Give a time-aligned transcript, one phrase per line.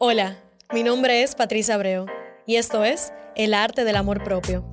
[0.00, 0.38] Hola,
[0.72, 2.06] mi nombre es Patricia Abreu
[2.46, 4.64] y esto es El Arte del Amor Propio.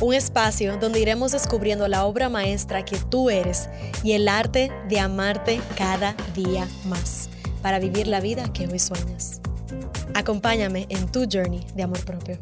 [0.00, 3.68] Un espacio donde iremos descubriendo la obra maestra que tú eres
[4.02, 7.28] y el arte de amarte cada día más
[7.60, 9.42] para vivir la vida que hoy sueñas.
[10.14, 12.38] Acompáñame en tu journey de amor propio.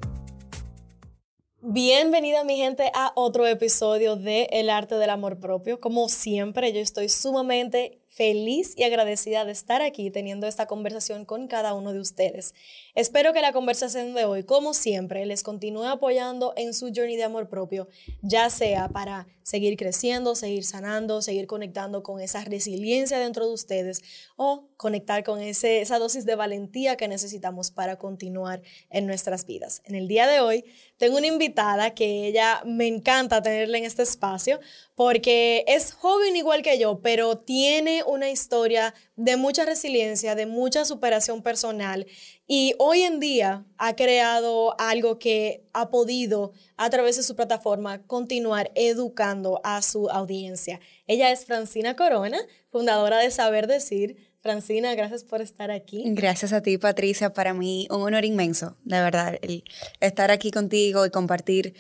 [1.60, 5.80] Bienvenida mi gente a otro episodio de El arte del amor propio.
[5.80, 11.48] Como siempre, yo estoy sumamente feliz y agradecida de estar aquí teniendo esta conversación con
[11.48, 12.54] cada uno de ustedes.
[12.96, 17.24] Espero que la conversación de hoy, como siempre, les continúe apoyando en su journey de
[17.24, 17.88] amor propio,
[18.22, 24.02] ya sea para seguir creciendo, seguir sanando, seguir conectando con esa resiliencia dentro de ustedes
[24.36, 29.82] o conectar con ese, esa dosis de valentía que necesitamos para continuar en nuestras vidas.
[29.84, 30.64] En el día de hoy
[30.96, 34.58] tengo una invitada que ella me encanta tenerla en este espacio
[34.96, 40.84] porque es joven igual que yo, pero tiene una historia de mucha resiliencia, de mucha
[40.84, 42.06] superación personal
[42.46, 48.02] y hoy en día ha creado algo que ha podido a través de su plataforma
[48.06, 50.80] continuar educando a su audiencia.
[51.06, 52.38] Ella es Francina Corona,
[52.70, 54.16] fundadora de Saber Decir.
[54.40, 56.04] Francina, gracias por estar aquí.
[56.06, 57.32] Gracias a ti, Patricia.
[57.32, 59.64] Para mí un honor inmenso, de verdad, el
[59.98, 61.74] estar aquí contigo y compartir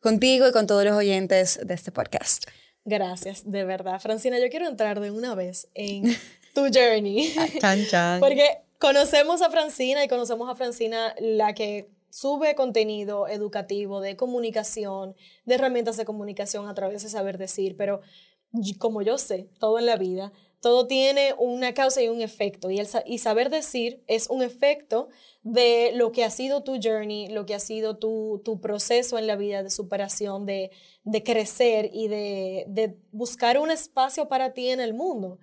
[0.00, 2.44] contigo y con todos los oyentes de este podcast.
[2.86, 4.00] Gracias, de verdad.
[4.00, 6.16] Francina, yo quiero entrar de una vez en
[6.54, 7.34] tu journey.
[7.60, 8.20] chan, chan.
[8.20, 15.14] Porque conocemos a Francina y conocemos a Francina la que sube contenido educativo de comunicación,
[15.44, 18.00] de herramientas de comunicación a través de saber decir, pero
[18.78, 22.70] como yo sé, todo en la vida, todo tiene una causa y un efecto.
[22.70, 25.08] Y, el, y saber decir es un efecto
[25.42, 29.26] de lo que ha sido tu journey, lo que ha sido tu, tu proceso en
[29.26, 30.70] la vida de superación, de,
[31.04, 35.38] de crecer y de, de, buscar un espacio para ti en el mundo.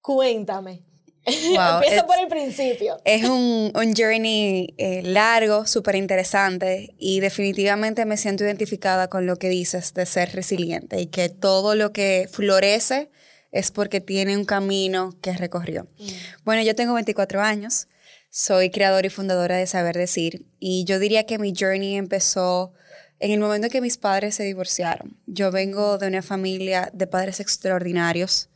[0.00, 0.82] Cuéntame.
[1.82, 2.98] Empieza por el principio.
[3.04, 9.36] Es un, un journey eh, largo, súper interesante y definitivamente me siento identificada con lo
[9.36, 13.10] que dices de ser resiliente y que todo lo que florece
[13.50, 15.88] es porque tiene un camino que recorrió.
[15.98, 16.06] Mm.
[16.44, 17.88] Bueno, yo tengo 24 años,
[18.30, 22.72] soy creadora y fundadora de Saber Decir y yo diría que mi journey empezó
[23.18, 25.18] en el momento en que mis padres se divorciaron.
[25.26, 28.48] Yo vengo de una familia de padres extraordinarios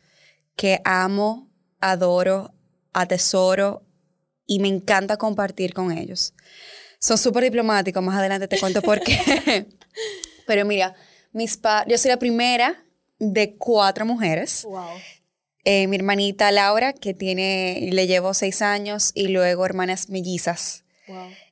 [0.55, 2.53] que amo, adoro,
[2.93, 3.83] atesoro
[4.47, 6.35] y me encanta compartir con ellos.
[6.99, 9.67] Son súper diplomáticos, más adelante te cuento por qué.
[10.47, 10.95] Pero mira,
[11.33, 12.85] mis yo soy la primera
[13.19, 14.67] de cuatro mujeres.
[15.65, 20.85] Eh, mi hermanita Laura, que tiene, le llevo seis años, y luego hermanas mellizas,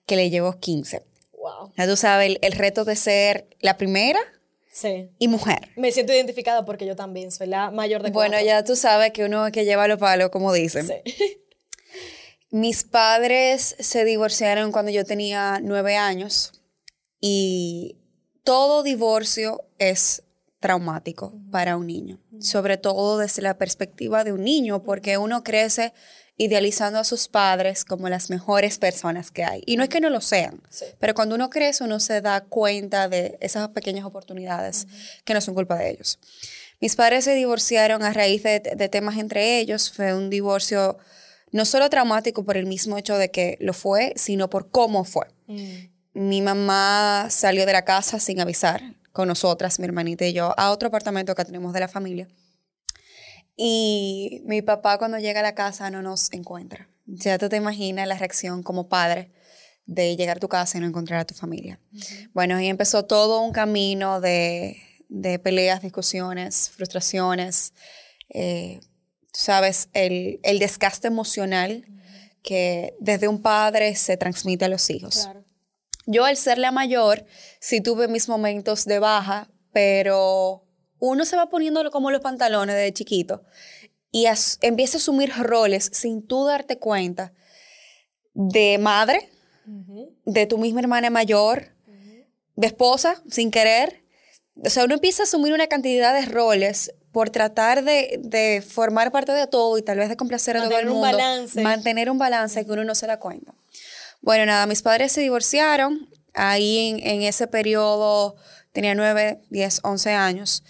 [0.07, 1.03] que le llevo 15.
[1.77, 4.21] Ya tú sabes, el, reto de ser la primera
[4.79, 5.11] sí.
[5.19, 5.71] y mujer.
[5.77, 8.31] Me siento identificada porque yo también soy la mayor de cuatro.
[8.31, 10.87] Bueno, ya tú sabes que uno que lleva los palos, como dicen.
[10.87, 10.95] Sí.
[12.51, 16.53] Mis padres se divorciaron cuando yo tenía nueve años
[17.21, 17.99] y
[18.43, 20.23] todo divorcio es
[20.61, 25.93] traumático para un niño, sobre todo desde la perspectiva de un niño, porque uno crece
[26.39, 29.63] idealizando a sus padres como las mejores personas que hay.
[29.67, 30.63] Y no es que no lo sean,
[31.01, 34.87] pero cuando uno crece uno se da cuenta de esas pequeñas oportunidades
[35.25, 36.19] que no son culpa de ellos.
[36.81, 40.97] Mis padres se divorciaron a raíz de, temas entre ellos, fue un divorcio
[41.51, 45.27] no solo traumático por el mismo hecho de que lo fue, sino por cómo fue.
[45.49, 45.89] Mm.
[46.15, 50.71] Mi mamá salió de la casa sin avisar, con nosotras, mi hermanita y yo, a
[50.71, 52.29] otro apartamento que tenemos de la familia.
[53.61, 56.89] Y mi papá cuando llega a la casa no nos encuentra.
[57.07, 59.33] Ya tú te imaginas la reacción como padre
[59.85, 61.81] de llegar a tu casa y no encontrar a tu familia.
[62.33, 64.77] Bueno, y empezó todo un camino de,
[65.09, 67.73] de peleas, discusiones, frustraciones,
[68.29, 68.79] eh,
[69.33, 71.85] sabes, el, el, desgaste emocional
[72.45, 75.23] que desde un padre se transmite a los hijos.
[75.25, 75.45] Claro.
[76.07, 77.27] Yo al ser la mayor,
[77.59, 80.68] sí tuve mis momentos de baja, pero
[80.99, 83.43] uno se va poniendo como los pantalones de chiquito
[84.11, 84.27] y
[84.63, 87.33] empieza a asumir roles sin tú darte cuenta
[88.35, 89.29] de madre,
[90.25, 91.73] de tu misma hermana mayor,
[92.57, 94.03] de esposa, sin querer.
[94.65, 99.33] O sea, uno empieza a asumir una cantidad de roles por tratar de, formar parte
[99.33, 101.01] de todo y tal vez de complacer a todo el mundo.
[101.01, 101.63] Mantener un balance.
[101.63, 103.55] Mantener un balance que uno no se da cuenta.
[104.21, 106.09] Bueno, nada, mis padres se divorciaron.
[106.35, 108.37] Ahí en, ese periodo
[108.73, 110.65] tenía 9, 10, 11 años.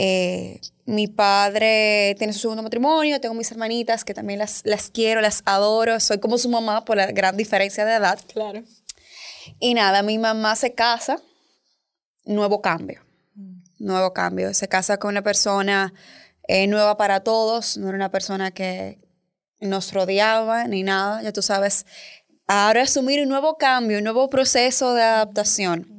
[0.00, 5.20] Eh, mi padre tiene su segundo matrimonio, tengo mis hermanitas que también las, las quiero,
[5.20, 8.20] las adoro, soy como su mamá por la gran diferencia de edad.
[8.32, 8.62] Claro.
[9.58, 11.20] Y nada, mi mamá se casa,
[12.24, 13.02] nuevo cambio,
[13.34, 13.60] mm.
[13.78, 14.54] nuevo cambio.
[14.54, 15.92] Se casa con una persona
[16.46, 18.98] eh, nueva para todos, no era una persona que,
[19.60, 21.86] nos rodeaba ni nada, ya tú sabes.
[22.46, 25.97] Ahora asumir un nuevo cambio, un nuevo proceso de adaptación.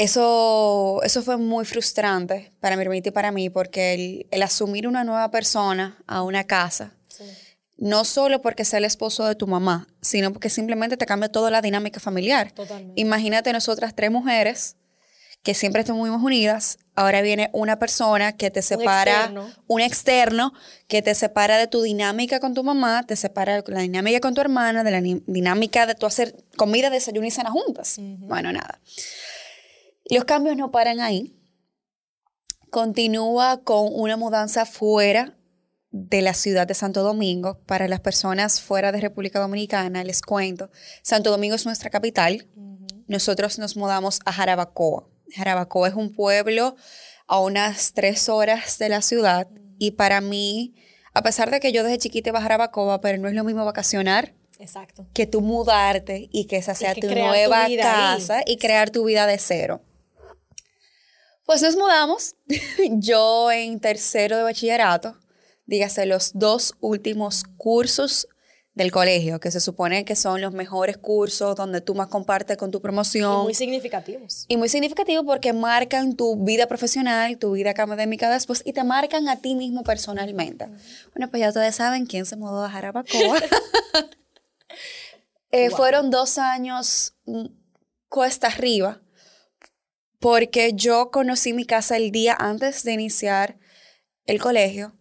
[0.00, 5.04] Eso, eso fue muy frustrante para mi hermanita y para mí, porque el, asumir una
[5.04, 6.94] nueva persona a una casa,
[7.76, 11.50] no solo porque sea el esposo de tu mamá, sino porque simplemente te cambia toda
[11.50, 12.54] la dinámica familiar.
[12.94, 14.76] Imagínate nosotras tres mujeres
[15.42, 19.32] que siempre estuvimos unidas, ahora viene una persona que te separa,
[19.66, 20.54] un externo.
[20.86, 24.32] que te separa de tu dinámica con tu mamá, te separa de la dinámica con
[24.32, 27.96] tu hermana, de la dinámica de tu hacer comida, desayuno y cena juntas.
[27.98, 28.80] Bueno, nada.
[30.10, 31.36] Los cambios no paran ahí.
[32.70, 35.36] Continúa con una mudanza fuera
[35.90, 37.60] de la ciudad de Santo Domingo.
[37.66, 40.70] Para las personas fuera de República Dominicana, les cuento,
[41.02, 42.46] Santo Domingo es nuestra capital.
[43.06, 45.08] Nosotros nos mudamos a Jarabacoa.
[45.32, 46.76] Jarabacoa es un pueblo
[47.26, 49.48] a unas tres horas de la ciudad
[49.78, 50.74] y para mí,
[51.14, 53.64] a pesar de que yo desde chiquita iba a Jarabacoa, pero no es lo mismo
[53.64, 55.06] vacacionar Exacto.
[55.12, 59.38] que tú mudarte y que esa sea tu nueva casa y crear tu vida de
[59.38, 59.82] cero.
[61.50, 62.36] Pues nos mudamos,
[62.92, 65.16] yo en tercero de bachillerato,
[65.66, 68.28] dígase los dos últimos cursos
[68.74, 72.70] del colegio, que se supone que son los mejores cursos donde tú más compartes con
[72.70, 73.40] tu promoción.
[73.40, 74.44] Y muy significativos.
[74.46, 79.28] Y muy significativos porque marcan tu vida profesional, tu vida académica después y te marcan
[79.28, 80.66] a ti mismo personalmente.
[81.16, 83.40] Bueno, pues ya ustedes saben quién se mudó a Jarabacoa.
[85.52, 87.46] Eh, fueron dos años mm,
[88.08, 89.00] cuesta arriba
[90.20, 93.58] porque yo conocí mi casa el día antes de iniciar
[94.26, 94.94] el colegio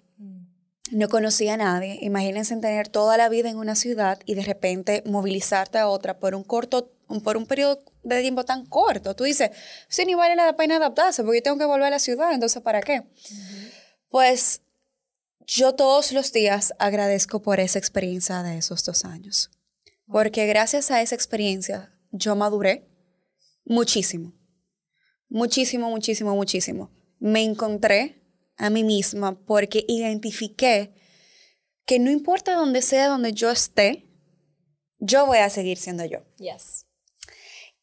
[0.91, 1.99] no conocía a nadie.
[2.01, 6.35] Imagínense tener toda la vida en una ciudad y de repente movilizarte a otra por
[6.35, 6.91] un corto,
[7.23, 9.15] por un periodo de tiempo tan corto.
[9.15, 9.51] Tú dices,
[9.87, 12.61] sí, ni vale la pena adaptarse porque yo tengo que volver a la ciudad, entonces
[12.61, 13.03] ¿para qué?
[14.09, 14.61] Pues
[15.45, 19.49] yo todos los días agradezco por esa experiencia de esos dos años.
[20.07, 22.87] Porque gracias a esa experiencia yo maduré
[23.63, 24.38] muchísimo.
[25.29, 26.91] Muchísimo, muchísimo, muchísimo.
[27.19, 28.21] Me encontré
[28.57, 30.93] a mí misma porque identifiqué
[31.85, 34.07] que no importa donde sea donde yo esté,
[34.99, 36.19] yo voy a seguir siendo yo.
[36.37, 36.85] Yes.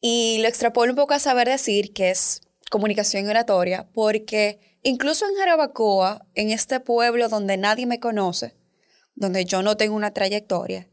[0.01, 5.35] Y lo extrapolo un poco a saber decir que es comunicación oratoria, porque incluso en
[5.37, 8.55] Jarabacoa, en este pueblo donde nadie me conoce,
[9.15, 10.89] donde yo no tengo una trayectoria,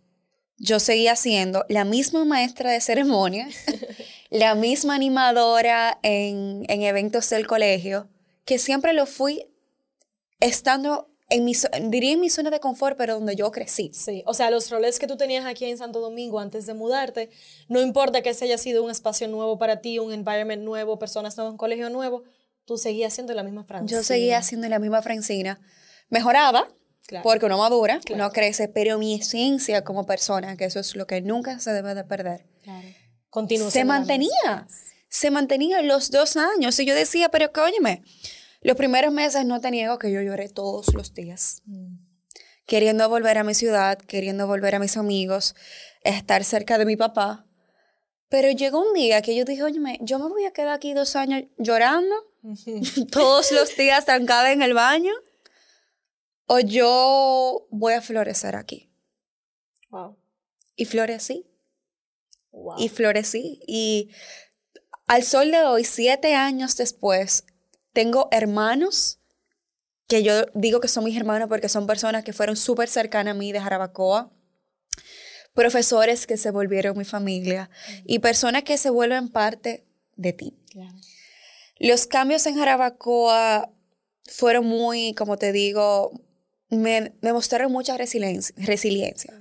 [0.58, 3.48] yo seguía siendo la misma maestra de ceremonia,
[4.34, 8.10] la misma animadora en, en eventos del colegio,
[8.46, 9.46] que siempre lo fui
[10.40, 11.54] estando en mi,
[11.84, 13.92] diría en mi zona de confort, pero donde yo crecí.
[13.94, 17.30] Sí, o sea, los roles que tú tenías aquí en Santo Domingo antes de mudarte,
[17.68, 21.38] no importa que ese haya sido un espacio nuevo para ti, un environment nuevo, personas
[21.38, 22.24] nuevas, un colegio nuevo,
[22.66, 24.00] tú seguías siendo la misma Francina.
[24.00, 25.62] Yo seguía siendo la misma Francina.
[26.10, 26.68] Mejoraba,
[27.22, 31.22] porque uno madura, no crece, pero mi esencia como persona, que eso es lo que
[31.22, 32.88] nunca se debe de perder, claro.
[33.70, 34.68] Se mantenía.
[35.10, 36.80] Se mantenía los dos años.
[36.80, 38.04] Y yo decía, pero que óyeme,
[38.62, 41.62] los primeros meses no te niego que yo lloré todos los días.
[41.66, 41.98] Mm.
[42.66, 45.56] Queriendo volver a mi ciudad, queriendo volver a mis amigos,
[46.04, 47.46] estar cerca de mi papá.
[48.30, 51.16] Pero llegó un día que yo dije, oye, yo me voy a quedar aquí dos
[51.16, 52.16] años llorando,
[53.12, 55.14] todos los días trancada en el baño,
[56.48, 58.90] o yo voy a florecer aquí.
[59.90, 60.18] Wow.
[60.76, 61.53] Y florecí.
[62.54, 62.76] Wow.
[62.78, 63.60] Y florecí.
[63.68, 64.12] Y
[65.08, 67.46] al sol de hoy, siete años después,
[67.92, 69.20] tengo hermanos
[70.08, 73.38] que yo digo que son mis hermanos porque son personas que fueron súper cercanas a
[73.38, 74.32] mí de Jarabacoa,
[75.54, 77.70] profesores que se volvieron mi familia
[78.06, 80.58] y personas que se vuelven parte de ti.
[81.80, 83.72] Los cambios en Jarabacoa
[84.26, 86.12] fueron muy, como te digo,
[86.70, 89.34] me, mostraron mucha resiliencia, resiliencia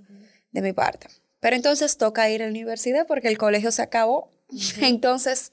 [0.51, 1.09] de mi parte.
[1.43, 4.31] Pero entonces toca ir a la universidad porque el colegio se acabó.
[4.81, 5.53] Entonces,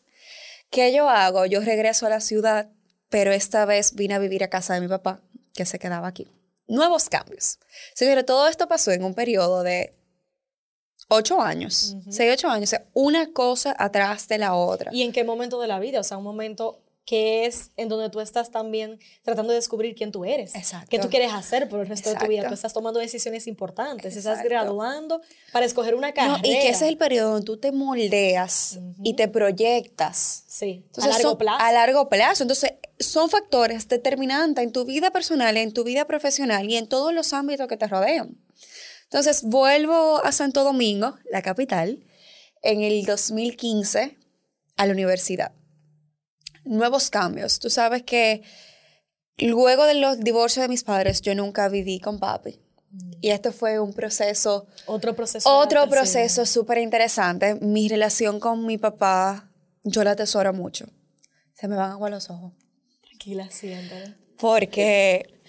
[0.69, 1.45] ¿qué yo hago?
[1.45, 2.69] Yo regreso a la ciudad
[3.09, 5.19] pero esta vez vine a vivir a casa de mi papá,
[5.53, 6.27] que se quedaba aquí.
[6.67, 7.57] Nuevos cambios.
[7.95, 9.93] Señores, todo esto pasó en un periodo de
[11.07, 14.91] ocho años, seis, ocho años, o sea, una cosa atrás de la otra.
[14.93, 15.99] ¿Y en qué momento de la vida?
[15.99, 16.79] O sea, un momento
[17.09, 20.85] que es en donde tú estás también tratando de descubrir quién tú eres, Exacto.
[20.91, 22.47] qué tú quieres hacer por el resto de tu vida.
[22.47, 25.19] Tú estás tomando decisiones importantes, estás graduando
[25.51, 26.37] para escoger una carrera.
[26.43, 30.43] y que ese es el periodo donde tú te moldeas y te proyectas.
[30.45, 31.65] Sí, a largo plazo.
[31.65, 32.43] A largo plazo.
[32.43, 37.11] Entonces, son factores determinantes en tu vida personal, en tu vida profesional y en todos
[37.11, 38.37] los ámbitos que te rodean.
[39.05, 42.05] Entonces, vuelvo a Santo Domingo, la capital,
[42.61, 44.15] en el 2015
[44.77, 45.53] a la universidad
[46.69, 47.59] nuevos cambios.
[47.59, 48.43] Tú sabes que
[49.37, 52.59] luego de los divorcios de mis padres, yo nunca viví con papi.
[53.21, 55.49] Y esto fue un proceso, Otro proceso.
[55.57, 57.55] otro proceso súper interesante.
[57.55, 59.51] Mi relación con mi papá,
[59.83, 60.85] yo la atesoro mucho.
[61.53, 62.53] Se me van agua los ojos.
[63.03, 64.15] Tranquila, siéntate.
[64.39, 65.41] Porque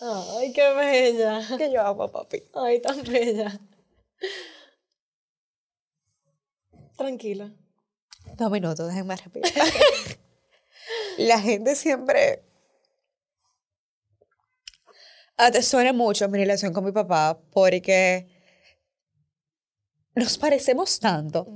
[0.00, 1.40] Ay, qué bella.
[1.58, 2.42] que yo amo a papi.
[2.54, 3.60] Ay, tan bella.
[6.96, 7.52] Tranquila.
[8.36, 9.52] Dos minutos, déjenme respirar.
[11.18, 12.42] La gente siempre
[15.36, 18.28] atesora mucho mi relación con mi papá porque
[20.14, 21.46] nos parecemos tanto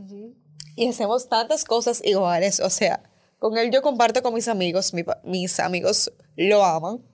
[0.76, 2.60] y hacemos tantas cosas iguales.
[2.60, 3.02] O sea,
[3.38, 7.04] con él yo comparto con mis amigos, mi mis amigos lo aman.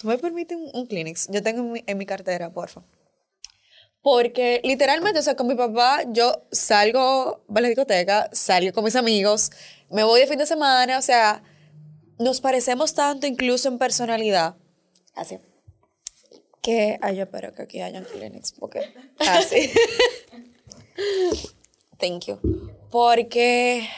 [0.00, 1.28] ¿Tú me permites un, un Kleenex?
[1.30, 2.82] Yo tengo en mi, en mi cartera, porfa.
[4.02, 8.96] Porque literalmente, o sea, con mi papá yo salgo a la discoteca, salgo con mis
[8.96, 9.50] amigos,
[9.90, 11.42] me voy de fin de semana, o sea,
[12.18, 14.56] nos parecemos tanto incluso en personalidad.
[15.14, 15.38] Así.
[16.60, 19.70] Que, ay, yo espero que aquí hayan Kleenex, porque así.
[21.98, 22.38] Thank you.
[22.90, 23.88] Porque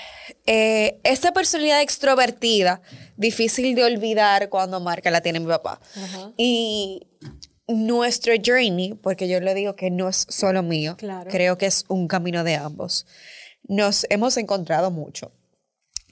[0.47, 2.83] eh, esta personalidad extrovertida,
[3.17, 5.81] difícil de olvidar cuando marca la tiene mi papá.
[5.97, 6.33] Ajá.
[6.37, 7.07] Y
[7.69, 11.31] nuestro journey, porque yo le digo que no es solo mío, Claro.
[11.31, 13.07] creo que es un camino de ambos,
[13.67, 15.33] nos hemos encontrado mucho.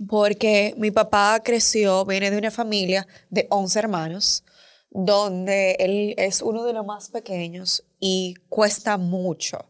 [0.09, 4.43] Porque mi papá creció, viene de una familia de 11 hermanos,
[4.91, 9.67] donde él es uno de los más pequeños y cuesta mucho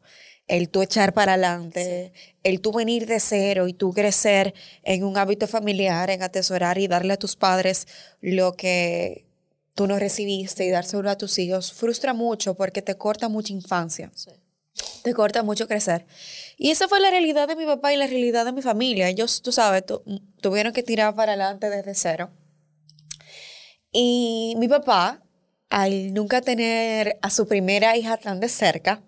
[0.48, 2.12] el tú echar para adelante,
[2.42, 6.88] el tú venir de cero y tú crecer en un hábito familiar, en atesorar y
[6.88, 7.86] darle a tus padres
[8.20, 9.24] lo que
[9.74, 14.10] tú no recibiste y dárselo a tus hijos, frustra mucho porque te corta mucha infancia
[15.02, 16.06] te corta mucho crecer.
[16.56, 19.08] Y esa fue la realidad de mi papá y la realidad de mi familia.
[19.08, 20.02] Ellos, tú sabes, tu-
[20.40, 22.30] tuvieron que tirar para adelante desde cero.
[23.92, 25.22] Y mi papá,
[25.70, 29.02] al nunca tener a su primera hija tan de cerca,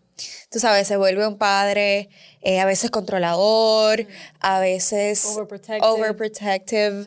[0.50, 2.08] tú sabes, se vuelve un padre
[2.42, 4.06] eh, a veces controlador,
[4.40, 5.86] a veces Overprotective.
[5.88, 7.06] overprotective,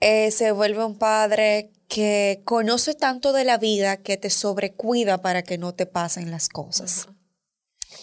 [0.00, 5.44] eh, se vuelve un padre que conoce tanto de la vida que te sobrecuida para
[5.44, 7.06] que no te pasen las cosas.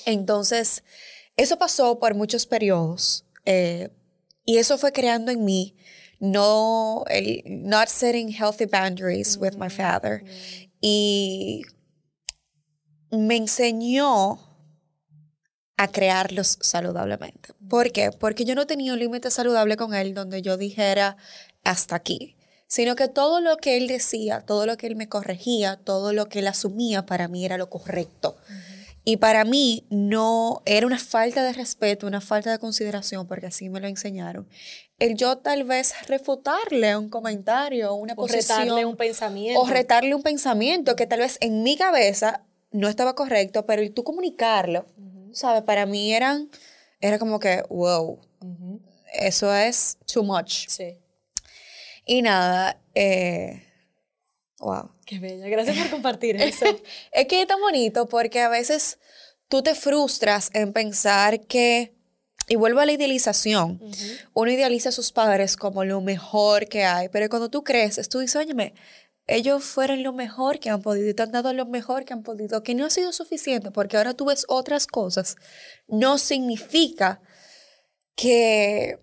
[0.06, 0.86] Entonces,
[1.36, 3.90] eso pasó por muchos periodos eh,
[4.46, 5.76] y eso fue creando en mí
[6.22, 10.24] no el not setting healthy boundaries with my father
[10.80, 11.64] y
[13.12, 14.40] me enseñó
[15.76, 17.50] a crearlos saludablemente.
[17.68, 18.12] ¿Por qué?
[18.14, 21.18] Porque yo no tenía un límite saludable con él donde yo dijera
[21.66, 22.38] hasta aquí,
[22.72, 26.30] sino que todo lo que él decía, todo lo que él me corregía, todo lo
[26.30, 28.38] que él asumía para mí era lo correcto.
[29.04, 33.68] Y para mí no era una falta de respeto, una falta de consideración, porque así
[33.68, 34.48] me lo enseñaron.
[35.00, 39.60] El yo tal vez refutarle un comentario, una O posición, retarle un pensamiento.
[39.60, 43.94] o retarle un pensamiento que tal vez en mi cabeza no estaba correcto, pero el
[43.94, 44.86] tú comunicarlo,
[45.34, 45.64] ¿sabes?
[45.64, 46.50] Para mí eran,
[47.02, 48.18] era como que, wow,
[49.12, 50.70] eso es too much.
[50.70, 51.01] Sí.
[52.06, 53.64] Y nada, eh,
[54.60, 54.92] wow.
[55.06, 55.48] Qué bella.
[55.48, 56.66] Gracias por compartir eso.
[57.12, 59.00] Es que es tan bonito porque a veces
[59.48, 61.94] tú te frustras en pensar que,
[62.48, 63.82] y vuelvo a la idealización,
[64.34, 68.20] uno idealiza a sus padres como lo mejor que hay, pero cuando tú creces, tú
[68.20, 68.74] dices, óyeme,
[69.28, 72.24] ellos fueron lo mejor que han podido y te han dado lo mejor que han
[72.24, 75.36] podido, que no ha sido suficiente porque ahora tú ves otras cosas,
[75.88, 77.22] no significa
[78.16, 79.00] que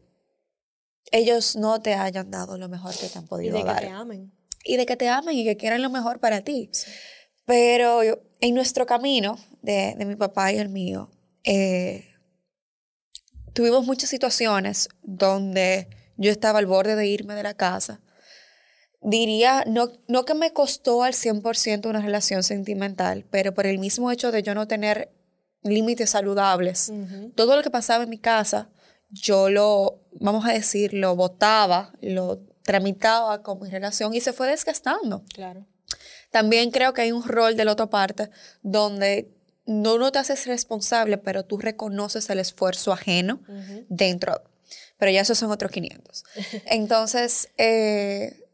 [1.13, 3.81] ellos no te hayan dado lo mejor que te han y podido de que dar
[3.81, 4.33] te amen.
[4.65, 6.71] y de que te amen y que quieran lo mejor para ti.
[7.45, 11.11] Pero yo- en nuestro camino, de, de mi papá y el mío,
[11.45, 12.05] eh,
[13.55, 18.01] tuvimos muchas situaciones donde yo estaba al borde de irme de la casa.
[19.01, 24.11] Diría, no, no que me costó al 100% una relación sentimental, pero por el mismo
[24.11, 25.11] hecho de yo no tener
[25.63, 26.93] límites saludables,
[27.37, 28.69] todo lo que pasaba en mi casa,
[29.11, 34.49] yo lo, vamos a decir, lo votaba, lo tramitaba con mi relación y se fue
[34.49, 35.25] desgastando.
[35.33, 35.67] Claro.
[36.31, 38.31] También creo que hay un rol de la otra parte
[38.63, 39.31] donde
[39.65, 43.41] no, no te haces responsable, pero tú reconoces el esfuerzo ajeno
[43.89, 44.43] dentro.
[44.99, 46.25] Pero ya esos son otros 500.
[46.67, 48.45] Entonces, eh,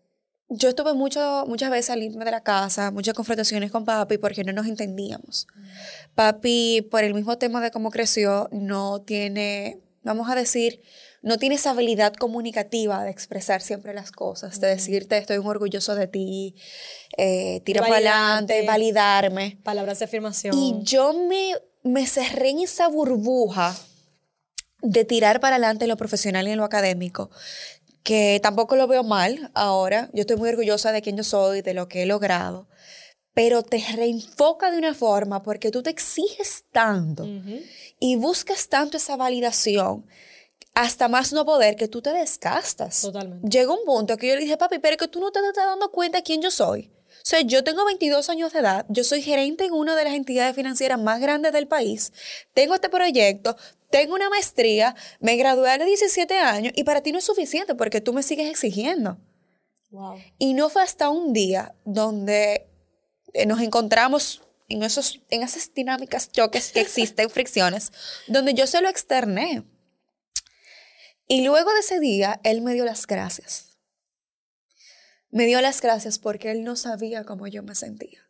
[0.49, 4.44] yo estuve mucho, muchas veces al irme de la casa, muchas confrontaciones con papi porque
[4.44, 5.46] no nos entendíamos.
[6.14, 10.82] Papi, por el mismo tema de cómo creció, no tiene, vamos a decir,
[11.23, 15.94] no tiene esa habilidad comunicativa de expresar siempre las cosas, de decirte estoy muy orgulloso
[15.94, 16.54] de ti,
[17.16, 19.58] eh, tira para adelante, validarme.
[19.64, 20.56] Palabras de afirmación.
[20.56, 23.75] Y yo me, me cerré en esa burbuja
[24.82, 27.30] de tirar para adelante en lo profesional y en lo académico,
[28.02, 30.11] que tampoco lo veo mal ahora.
[30.12, 32.68] Yo estoy muy orgullosa de quién yo soy, de lo que he logrado.
[33.34, 37.26] Pero te reenfoca de una forma porque tú te exiges tanto
[37.98, 40.06] y buscas tanto esa validación
[40.72, 43.02] hasta más no poder que tú te desgastas.
[43.02, 43.48] Totalmente.
[43.48, 45.90] Llega un punto que yo le dije, papi, pero que tú no te estás dando
[45.90, 46.90] cuenta de quién yo soy.
[47.24, 50.14] O sea, yo tengo 22 años de edad, yo soy gerente en una de las
[50.14, 52.12] entidades financieras más grandes del país,
[52.52, 53.56] tengo este proyecto,
[53.88, 57.74] tengo una maestría, me gradué a los 17 años y para ti no es suficiente
[57.76, 59.16] porque tú me sigues exigiendo.
[59.90, 60.18] Wow.
[60.38, 62.66] Y no fue hasta un día donde
[63.46, 67.92] nos encontramos en, esos, en esas dinámicas, choques que existen, fricciones,
[68.26, 69.64] donde yo se lo externé.
[71.26, 73.74] Y luego de ese día, él me dio las gracias
[75.34, 78.20] me dio las gracias porque él no sabía cómo yo me sentía.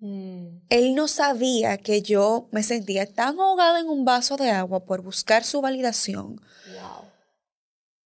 [0.00, 0.62] Mm.
[0.68, 5.02] Él no sabía que yo me sentía tan ahogada en un vaso de agua por
[5.02, 6.40] buscar su validación.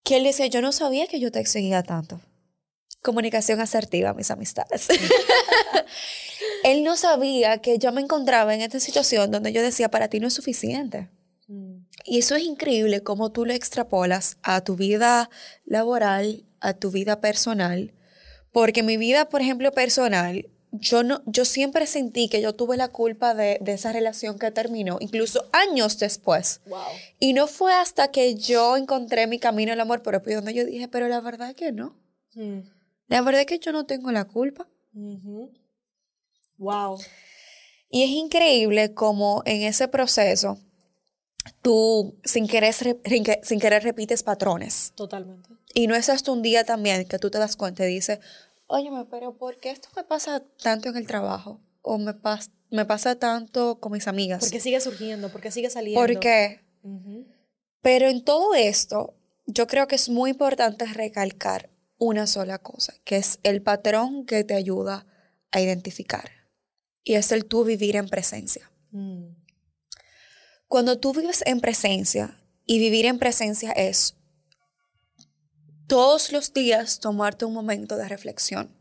[0.04, 2.21] Que él decía, yo no sabía que yo te exigía tanto.
[3.00, 4.87] Comunicación asertiva, mis amistades.
[6.64, 10.21] él no sabía que yo me encontraba en esta situación donde yo decía, para ti
[10.21, 11.11] no es suficiente.
[11.49, 11.87] Mm.
[12.04, 15.31] Y eso es increíble cómo tú lo extrapolas a tu vida
[15.64, 17.92] laboral, a tu vida personal
[18.52, 22.88] porque mi vida, por ejemplo, personal, yo, no, yo siempre sentí que yo tuve la
[22.88, 26.61] culpa de, esa relación que terminó, incluso años después.
[27.19, 30.87] Y no fue hasta que yo encontré mi camino al amor propio donde yo dije,
[30.88, 31.97] pero la verdad es que no.
[32.35, 32.61] Mm.
[33.09, 34.69] La verdad es que yo no tengo la culpa.
[36.59, 36.99] Wow.
[37.90, 40.59] Y es increíble como en ese proceso
[41.61, 44.92] tú sin querer, sin querer repites patrones.
[44.94, 45.50] Totalmente.
[45.75, 48.21] Y no es hasta un día también que tú te das cuenta y dices,
[48.66, 51.61] óyeme, pero ¿por qué esto me pasa tanto en el trabajo?
[51.82, 52.14] O me,
[52.71, 54.40] me pasa tanto con mis amigas.
[54.40, 56.00] Porque sigue surgiendo, porque sigue saliendo.
[56.00, 56.61] ¿Por qué?
[57.80, 59.14] Pero en todo esto,
[59.47, 64.44] yo creo que es muy importante recalcar una sola cosa, que es el patrón que
[64.44, 65.06] te ayuda
[65.50, 66.41] a identificar.
[67.04, 68.71] Y es el tú vivir en presencia.
[68.90, 69.35] Mm.
[70.68, 74.16] Cuando tú vives en presencia, y vivir en presencia es
[75.87, 78.74] todos los días tomarte un momento de reflexión.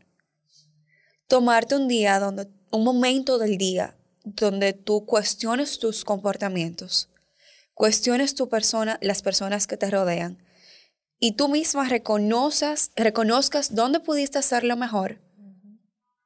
[1.26, 7.10] Tomarte un día donde, un momento del día donde tú cuestiones tus comportamientos,
[7.74, 10.42] cuestiones tu persona, las personas que te rodean
[11.18, 15.20] y tú misma reconoces, reconozcas dónde pudiste hacerlo mejor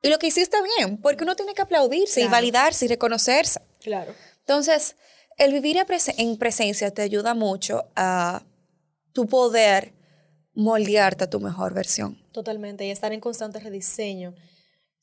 [0.03, 3.61] y lo que hiciste bien, porque uno tiene que aplaudirse y validarse y reconocerse.
[3.81, 4.15] Claro.
[4.41, 4.97] Entonces,
[5.37, 5.79] el vivir
[6.19, 8.43] en presencia te ayuda mucho a
[9.13, 9.95] tu poder
[10.55, 12.19] moldearte a tu mejor versión.
[12.33, 14.35] Totalmente, y estar en constante rediseño.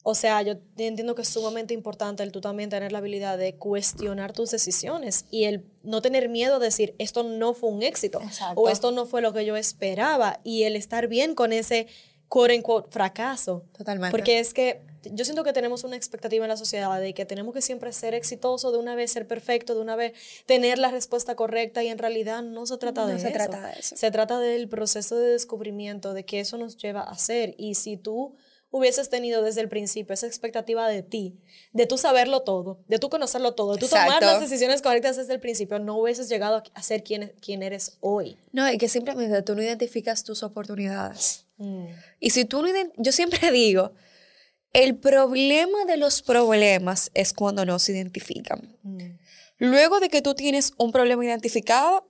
[0.05, 3.55] O sea, yo entiendo que es sumamente importante el tú también tener la habilidad de
[3.55, 8.19] cuestionar tus decisiones y el no tener miedo de decir, esto no fue un éxito
[8.55, 11.87] o esto no fue lo que yo esperaba y el estar bien con ese
[12.33, 13.63] quote unquote fracaso.
[13.77, 14.09] Totalmente.
[14.09, 17.53] Porque es que yo siento que tenemos una expectativa en la sociedad de que tenemos
[17.53, 20.13] que siempre ser exitoso, de una vez ser perfecto, de una vez
[20.47, 23.33] tener la respuesta correcta y en realidad no se trata de se eso.
[23.33, 23.95] Trata de eso.
[23.95, 27.53] Se trata del proceso de descubrimiento, de que eso nos lleva a ser.
[27.59, 28.33] Y si tú
[28.71, 31.37] hubieses tenido desde el principio esa expectativa de ti,
[31.71, 35.33] de tú saberlo todo, de tú conocerlo todo, de tú tomar las decisiones correctas desde
[35.33, 38.39] el principio, no hubieses llegado a ser quien, quien eres hoy.
[38.51, 41.45] No, y que simplemente tú no identificas tus oportunidades.
[41.57, 41.85] Mm.
[42.19, 43.93] Y si tú no yo siempre digo,
[44.73, 48.77] el problema de los problemas es cuando no se identifican.
[48.81, 49.19] Mm.
[49.59, 52.09] Luego de que tú tienes un problema identificado,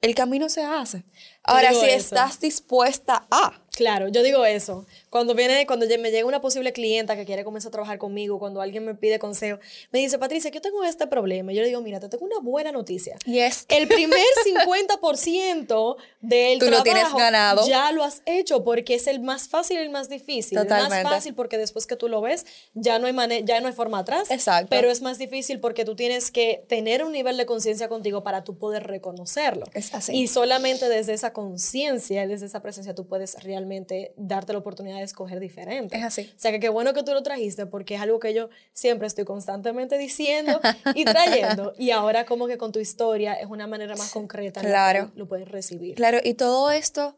[0.00, 1.04] el camino se hace.
[1.50, 3.60] Ahora, si estás dispuesta a.
[3.76, 4.84] Claro, yo digo eso.
[5.08, 8.60] Cuando viene, cuando me llega una posible clienta que quiere comenzar a trabajar conmigo, cuando
[8.60, 9.58] alguien me pide consejo,
[9.90, 11.52] me dice, Patricia, yo tengo este problema.
[11.52, 13.16] Yo le digo, mira, te tengo una buena noticia.
[13.24, 17.66] Y es el primer 50% del Tú trabajo lo tienes ganado.
[17.66, 20.58] ya lo has hecho porque es el más fácil y el más difícil.
[20.58, 20.98] Totalmente.
[20.98, 23.72] El más fácil porque después que tú lo ves, ya no hay ya no hay
[23.72, 24.30] forma atrás.
[24.30, 24.68] Exacto.
[24.68, 28.44] Pero es más difícil porque tú tienes que tener un nivel de conciencia contigo para
[28.44, 29.64] tú poder reconocerlo.
[29.74, 30.14] Es así.
[30.16, 35.04] Y solamente desde esa conciencia, desde esa presencia, tú puedes realmente darte la oportunidad de
[35.04, 35.96] escoger diferente.
[35.96, 36.30] Es así.
[36.36, 39.06] O sea, que qué bueno que tú lo trajiste porque es algo que yo siempre
[39.06, 40.60] estoy constantemente diciendo
[40.94, 41.74] y trayendo.
[41.78, 45.10] y ahora como que con tu historia es una manera más concreta claro.
[45.14, 45.94] lo puedes recibir.
[45.94, 47.16] Claro, y todo esto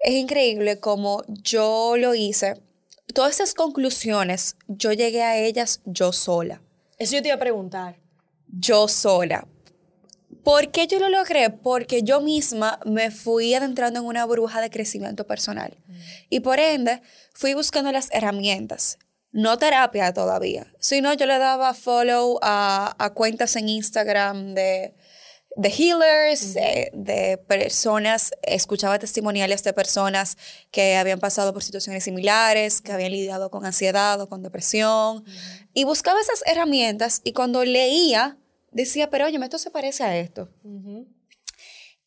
[0.00, 2.60] es increíble como yo lo hice.
[3.14, 6.62] Todas esas conclusiones, yo llegué a ellas yo sola.
[6.98, 7.96] Eso yo te iba a preguntar.
[8.46, 9.46] Yo sola.
[10.42, 11.50] ¿Por qué yo lo logré?
[11.50, 15.76] Porque yo misma me fui adentrando en una burbuja de crecimiento personal.
[16.28, 17.02] Y por ende,
[17.34, 18.98] fui buscando las herramientas.
[19.32, 24.96] No terapia todavía, sino yo le daba follow a, cuentas en Instagram de,
[25.54, 30.36] de healers, eh, de personas, escuchaba testimoniales de personas
[30.72, 35.24] que habían pasado por situaciones similares, que habían lidiado con ansiedad o con depresión,
[35.74, 38.36] y buscaba esas herramientas y cuando leía
[38.72, 40.48] decía, pero oye, esto se parece a esto.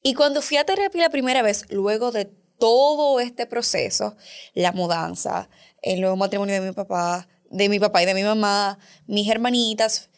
[0.02, 2.26] Y cuando fui a terapia la primera vez, luego de
[2.60, 4.16] todo este proceso,
[4.54, 5.50] la mudanza,
[5.82, 10.10] el nuevo matrimonio de mi papá, de mi papá y de mi mamá, mis hermanitas,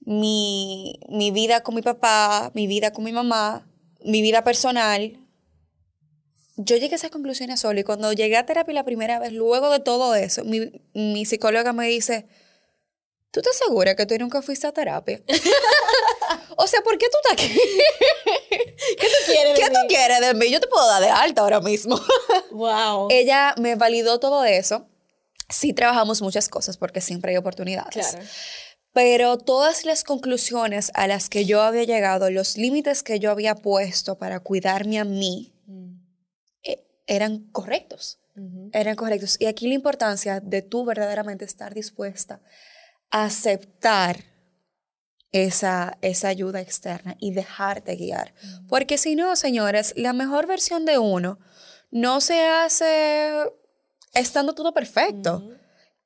[0.00, 3.68] mi, mi vida con mi papá, mi vida con mi mamá,
[4.04, 5.18] mi vida personal,
[6.56, 9.70] yo llegué a esas conclusiones solo y cuando llegué a terapia la primera vez, luego
[9.70, 12.26] de todo eso, mi, mi psicóloga me dice,
[13.32, 15.20] ¿tú estás segura que tú nunca fuiste a terapia?
[16.56, 17.58] o sea, ¿por qué tú estás aquí?
[19.00, 19.74] ¿Qué tú quieres de ¿Qué mí?
[19.74, 20.50] tú quieres de mí?
[20.50, 21.98] Yo te puedo dar de alta ahora mismo.
[22.52, 23.08] Wow.
[23.10, 24.86] Ella me validó todo eso.
[25.48, 27.92] Sí trabajamos muchas cosas porque siempre hay oportunidades.
[28.08, 28.26] claro.
[28.92, 33.54] Pero todas las conclusiones a las que yo había llegado, los límites que yo había
[33.54, 35.54] puesto para cuidarme a mí,
[36.62, 38.18] eh, eran correctos.
[38.36, 38.68] Ujú.
[38.74, 39.38] Eran correctos.
[39.40, 42.42] Y aquí la importancia de tú verdaderamente estar dispuesta
[43.12, 44.24] aceptar
[45.30, 48.34] esa, esa ayuda externa y dejarte guiar.
[48.68, 51.38] Porque si no, señores, la mejor versión de uno
[51.90, 53.30] no se hace
[54.14, 55.48] estando todo perfecto.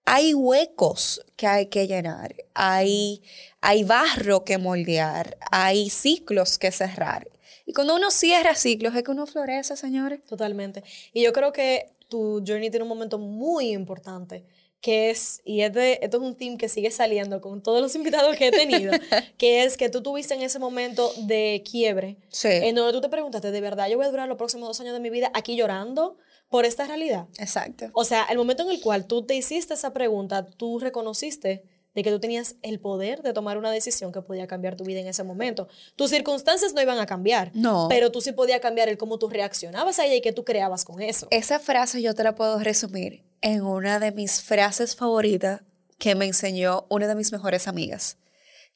[0.04, 3.22] Hay huecos que hay que llenar, hay,
[3.60, 7.28] hay barro que moldear, hay ciclos que cerrar.
[7.66, 10.22] Y cuando uno cierra ciclos es que uno florece, señores.
[10.22, 10.84] Totalmente.
[11.12, 14.44] Y yo creo que tu journey tiene un momento muy importante,
[14.80, 17.94] que es, y es de- esto es un team que sigue saliendo con todos los
[17.96, 18.92] invitados que he tenido,
[19.38, 22.48] que es que tú tuviste en ese momento de quiebre, Sí.
[22.50, 24.92] en donde tú te preguntaste, ¿de verdad yo voy a durar los próximos dos años
[24.92, 26.16] de mi vida aquí llorando
[26.48, 27.26] por esta realidad?
[27.38, 27.86] Exacto.
[27.94, 31.64] O sea, el momento en el cual tú te hiciste esa pregunta, tú reconociste
[31.96, 35.00] de que tú tenías el poder de tomar una decisión que podía cambiar tu vida
[35.00, 35.66] en ese momento.
[35.96, 37.86] Tus circunstancias no iban a cambiar, No.
[37.88, 40.84] pero tú sí podías cambiar el cómo tú reaccionabas a ella y qué tú creabas
[40.84, 41.26] con eso.
[41.30, 45.62] Esa frase yo te la puedo resumir en una de mis frases favoritas
[45.98, 48.18] que me enseñó una de mis mejores amigas,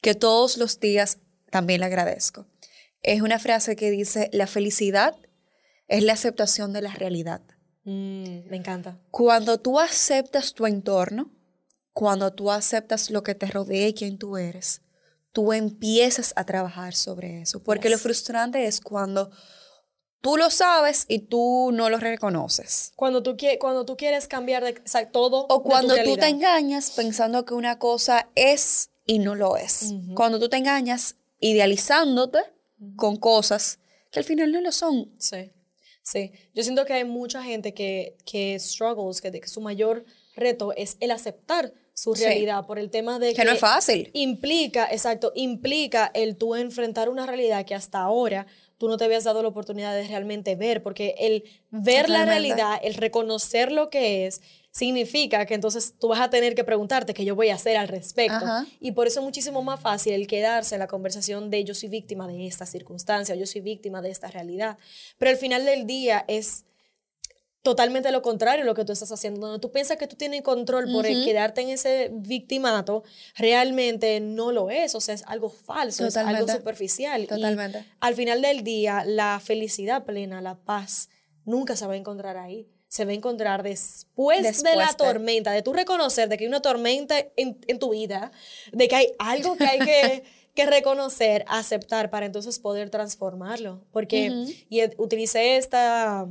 [0.01, 1.19] que todos los días
[1.51, 2.47] también le agradezco.
[3.03, 5.15] Es una frase que dice, la felicidad
[5.89, 7.43] es la aceptación de la realidad.
[7.85, 8.99] Mm, me encanta.
[9.11, 11.31] Cuando tú aceptas tu entorno,
[12.01, 14.81] cuando tú aceptas lo que te rodea y quién tú eres,
[15.33, 17.63] tú empiezas a trabajar sobre eso.
[17.63, 18.03] Porque lo Yes.
[18.03, 19.31] frustrante es cuando
[20.23, 22.95] tú lo sabes y tú no lo reconoces.
[22.97, 25.45] Cuando tú, cuando tú quieres cambiar de, o sea, todo.
[25.51, 29.93] O cuando tú te engañas pensando que una cosa es y no lo es.
[29.93, 30.15] Ujú.
[30.15, 32.39] Cuando tú te engañas idealizándote
[32.97, 33.79] con cosas
[34.11, 35.13] que al final no lo son.
[35.19, 35.53] Sí,
[36.03, 36.33] sí.
[36.55, 40.97] Yo siento que hay mucha gente que, que struggles, que, que su mayor reto es
[41.01, 42.25] el aceptar su Sí.
[42.25, 44.11] realidad por el tema de Que no es fácil.
[44.15, 48.47] Implica, exacto, implica el tú enfrentar una realidad que hasta ahora
[48.79, 52.81] tú no te habías dado la oportunidad de realmente ver, porque el ver la realidad,
[52.83, 57.25] el reconocer lo que es, significa que entonces tú vas a tener que preguntarte qué
[57.27, 58.37] yo voy a hacer al respecto.
[58.37, 58.67] Ajá.
[58.81, 61.91] Y por eso es muchísimo más fácil el quedarse en la conversación de yo soy
[61.91, 64.79] víctima de esta circunstancia, o yo soy víctima de esta realidad.
[65.19, 66.65] Pero al final del día es
[67.63, 69.41] totalmente lo contrario lo que tú estás haciendo.
[69.47, 71.27] Donde tú piensas que tú tienes control por el Ujú.
[71.27, 73.03] quedarte en ese victimato,
[73.37, 74.95] realmente no lo es.
[74.95, 76.59] O sea, es algo falso, es algo Totalmente.
[76.59, 77.23] superficial.
[77.23, 77.85] Y Totalmente.
[78.01, 81.09] al final del día, la felicidad plena, la paz,
[81.45, 82.69] nunca se va a encontrar ahí.
[82.89, 84.95] Se va a encontrar después, de la de.
[84.97, 88.33] tormenta, de tú reconocer de que hay una tormenta en, en tu vida,
[88.73, 93.85] de que hay algo que hay que, que reconocer, aceptar para entonces poder transformarlo.
[93.93, 94.33] Porque,
[94.69, 96.27] y e- utilicé esta,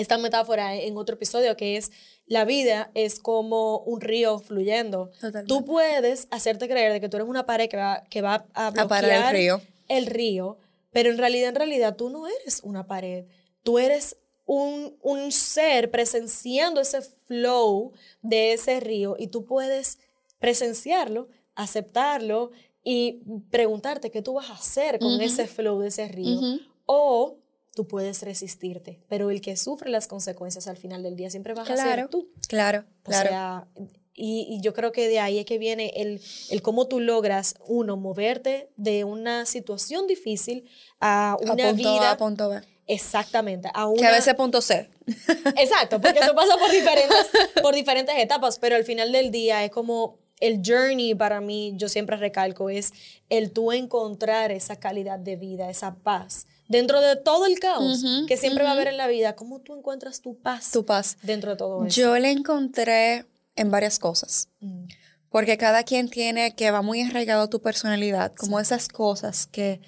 [0.00, 1.90] esta metáfora en otro episodio que es,
[2.26, 5.10] la vida es como un río fluyendo.
[5.20, 5.48] Totalmente.
[5.48, 8.68] Tú puedes hacerte creer de que tú eres una pared que va, que va a
[8.68, 9.60] A bloquear parar el río.
[9.88, 10.58] el río,
[10.92, 13.24] pero en realidad, en realidad, tú no eres una pared.
[13.62, 19.98] Tú eres un, un ser presenciando ese flow de ese río y tú puedes
[20.38, 22.52] presenciarlo, aceptarlo
[22.84, 26.40] y preguntarte qué tú vas a hacer con ese flow de ese río.
[26.86, 27.36] O
[27.78, 31.70] tú puedes resistirte, pero el que sufre las consecuencias al final del día siempre vas
[31.70, 32.28] a ser Claro, tú.
[32.48, 33.28] claro, O claro.
[33.28, 33.68] sea,
[34.14, 37.54] y, y yo creo que de ahí es que viene el, el cómo tú logras,
[37.68, 40.64] uno, moverte de una situación difícil
[40.98, 42.10] a a una punto vida.
[42.10, 42.60] A, punto B.
[42.88, 43.68] Exactamente.
[43.68, 44.90] A Que una, a veces punto C.
[45.56, 47.30] Exacto, porque tú pasas por diferentes,
[47.62, 51.88] por diferentes etapas, pero al final del día es como el journey para mí, yo
[51.88, 52.92] siempre recalco, es
[53.28, 56.46] el tú encontrar esa calidad de vida, esa paz.
[56.68, 59.74] Dentro de todo el caos que siempre va a haber en la vida, ¿cómo tú
[59.76, 61.16] encuentras tu paz Tu paz.
[61.22, 61.98] dentro de todo eso?
[62.00, 63.24] Yo le encontré
[63.56, 64.48] en varias cosas.
[64.60, 64.84] Mm,
[65.30, 69.80] Porque cada quien tiene que va muy arraigado a tu personalidad, como esas cosas que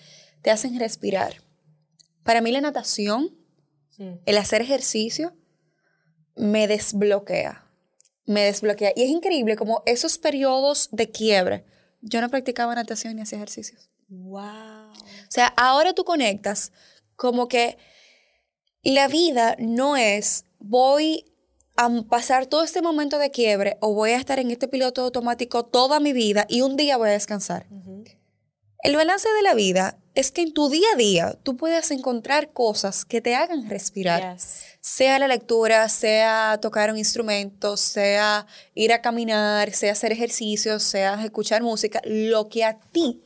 [0.43, 1.35] te hacen respirar.
[2.25, 3.37] Para mí la natación,
[4.25, 5.35] el hacer ejercicio,
[6.35, 7.67] me desbloquea.
[8.25, 8.93] Me desbloquea.
[8.97, 11.65] Y es increíble como esos periodos de quiebre,
[12.01, 13.91] yo no practicaba natación ni hacía ejercicios.
[14.09, 14.91] Wow.
[15.31, 16.73] O sea, ahora tú conectas
[17.15, 17.79] como que
[18.83, 21.25] la vida no es voy
[21.77, 25.65] a pasar todo este momento de quiebre o voy a estar en este piloto automático
[25.65, 27.69] toda mi vida y un día voy a descansar.
[28.83, 32.53] El balance de la vida es que en tu día a día tú puedes encontrar
[32.53, 34.35] cosas que te hagan respirar.
[34.35, 34.65] Yes.
[34.81, 41.23] Sea la lectura, sea tocar un instrumento, sea ir a caminar, sea hacer ejercicios, sea
[41.23, 43.23] escuchar música, lo que a ti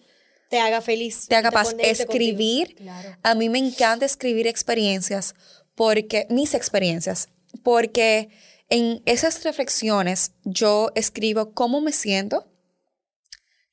[0.50, 1.26] Te haga feliz.
[1.28, 1.74] te haga que paz.
[1.78, 3.16] Escribir, Claro.
[3.22, 5.34] a mí me encanta escribir experiencias,
[5.74, 7.28] porque mis experiencias,
[7.62, 8.28] porque
[8.68, 12.46] en esas reflexiones yo escribo cómo me siento,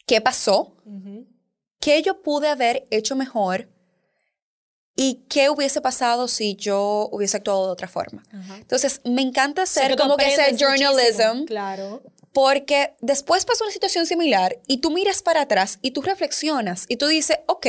[0.05, 1.27] qué pasó, Ujú.
[1.79, 3.69] qué yo pude haber hecho mejor
[4.95, 8.23] y qué hubiese pasado si yo hubiese actuado de otra forma.
[8.31, 8.57] Ajá.
[8.57, 12.01] Entonces, me encanta hacer tú como que ese journalism, Claro.
[12.33, 16.97] Porque después pasa una situación similar y tú miras para atrás y tú reflexionas y
[16.97, 17.67] tú dices, ok,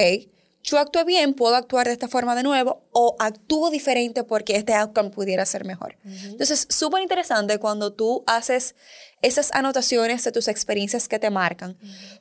[0.63, 4.75] yo actué bien, puedo actuar de esta forma de nuevo o actúo diferente porque este
[4.75, 5.97] outcome pudiera ser mejor.
[6.05, 8.77] Entonces, súper interesante cuando tú haces
[9.23, 11.77] esas anotaciones de tus experiencias que te marcan,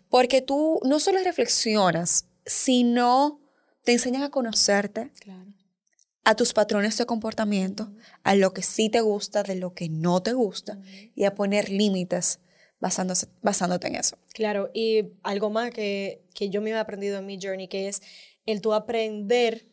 [0.09, 3.39] porque tú no solo reflexionas, sino
[3.83, 5.51] te enseñan a conocerte, Claro.
[6.23, 7.91] A tus patrones de comportamiento,
[8.23, 10.79] a lo que sí te gusta, de lo que no te gusta,
[11.15, 12.39] y a poner límites
[12.79, 14.17] basándose, basándote en eso.
[14.33, 18.01] Claro, y algo más que, que yo me he aprendido en mi journey, que es
[18.45, 19.65] el tú aprender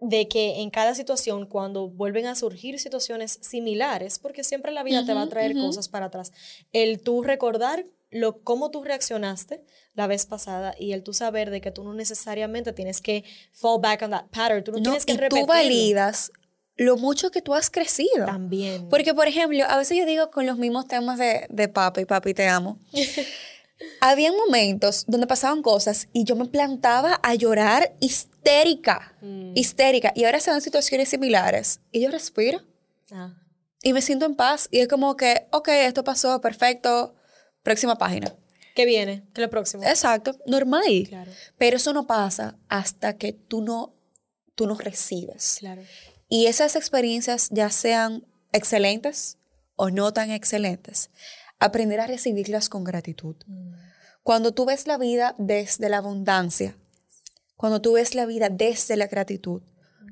[0.00, 5.04] de que en cada situación, cuando vuelven a surgir situaciones similares, porque siempre la vida
[5.04, 6.32] te va a traer cosas para atrás,
[6.72, 11.60] el tú recordar lo, cómo tú reaccionaste la vez pasada y el tú saber de
[11.60, 15.04] que tú no necesariamente tienes que fall back on that pattern, tú no, No, tienes
[15.04, 15.46] que y repetirlo.
[15.46, 16.30] tú validas
[16.76, 18.26] lo mucho que tú has crecido.
[18.26, 18.88] También.
[18.88, 22.34] Porque, por ejemplo, a veces yo digo con los mismos temas de, de papi, papi,
[22.34, 22.78] te amo.
[24.00, 29.52] Habían momentos donde pasaban cosas y yo me plantaba a llorar histérica, Mm.
[29.56, 30.12] histérica.
[30.14, 32.60] Y ahora se dan situaciones similares y yo respiro
[33.10, 33.34] Ah,
[33.82, 34.68] y me siento en paz.
[34.70, 37.14] Y es como que, ok, esto pasó, perfecto,
[37.64, 38.32] próxima página.
[38.76, 39.24] ¿Qué viene?
[39.32, 39.82] ¿Qué es lo próximo?
[39.82, 41.06] Exacto, normal.
[41.08, 43.96] Claro, Pero eso no pasa hasta que tú no,
[44.54, 45.56] tú no recibes.
[45.58, 45.82] claro.
[46.28, 49.38] Y esas experiencias, ya sean excelentes
[49.76, 51.10] o no tan excelentes,
[51.58, 53.36] aprender a recibirlas con gratitud.
[53.46, 53.74] Mm.
[54.22, 56.76] Cuando tú ves la vida desde la abundancia,
[57.56, 59.62] cuando tú ves la vida desde la gratitud,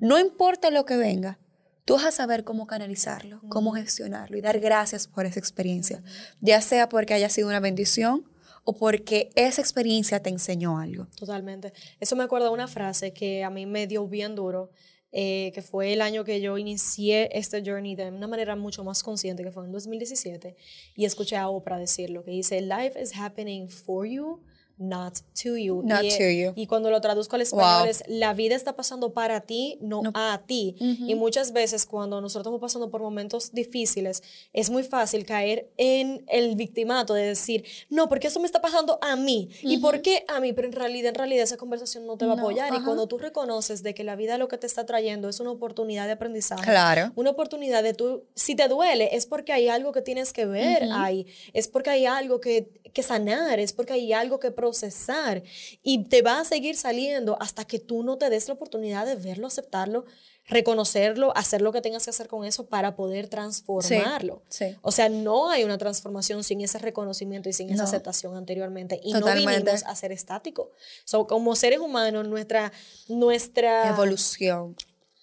[0.01, 1.39] no importa lo que venga,
[1.85, 6.03] tú vas a saber cómo canalizarlo, cómo gestionarlo y dar gracias por esa experiencia,
[6.41, 8.25] ya sea porque haya sido una bendición
[8.65, 11.07] o porque esa experiencia te enseñó algo.
[11.17, 11.73] Totalmente.
[12.01, 14.71] Eso me acuerda una frase que a mí me dio bien duro,
[15.11, 19.03] eh, que fue el año que yo inicié este journey de una manera mucho más
[19.03, 20.57] consciente, que fue en 2017,
[20.95, 24.41] y escuché a Oprah decirlo, que dice, Life is happening for you,
[24.89, 25.83] not to you.
[25.85, 26.53] Not y, to you.
[26.57, 27.91] Y cuando lo traduzco al español Wow.
[27.91, 30.11] es, la vida está pasando para ti, no, No.
[30.15, 30.77] a ti.
[30.81, 36.25] Y muchas veces cuando nosotros estamos pasando por momentos difíciles, es muy fácil caer en
[36.29, 39.49] el victimato de decir, no, porque eso me está pasando a mí.
[39.63, 40.53] ¿Y por qué a mí?
[40.53, 42.73] Pero en realidad, en realidad esa conversación no te va a No, apoyar.
[42.75, 45.51] Y cuando tú reconoces de que la vida lo que te está trayendo es una
[45.51, 47.13] oportunidad de aprendizaje, Claro.
[47.17, 50.85] una oportunidad de tú, si te duele, es porque hay algo que tienes que ver
[50.93, 55.43] ahí, es porque hay algo que, que sanar, es porque hay algo que procesar
[55.83, 59.17] y te va a seguir saliendo hasta que tú no te des la oportunidad de
[59.17, 60.05] verlo, aceptarlo,
[60.47, 64.43] reconocerlo, hacer lo que tengas que hacer con eso para poder transformarlo.
[64.49, 64.77] Sí.
[64.83, 67.89] O sea, no hay una transformación sin ese reconocimiento y sin esa No.
[67.89, 69.01] aceptación anteriormente.
[69.03, 69.51] Y Totalmente.
[69.51, 70.69] no vinimos a ser estáticos.
[71.05, 72.73] So, como seres humanos, nuestra,
[73.09, 74.77] nuestra Evolución.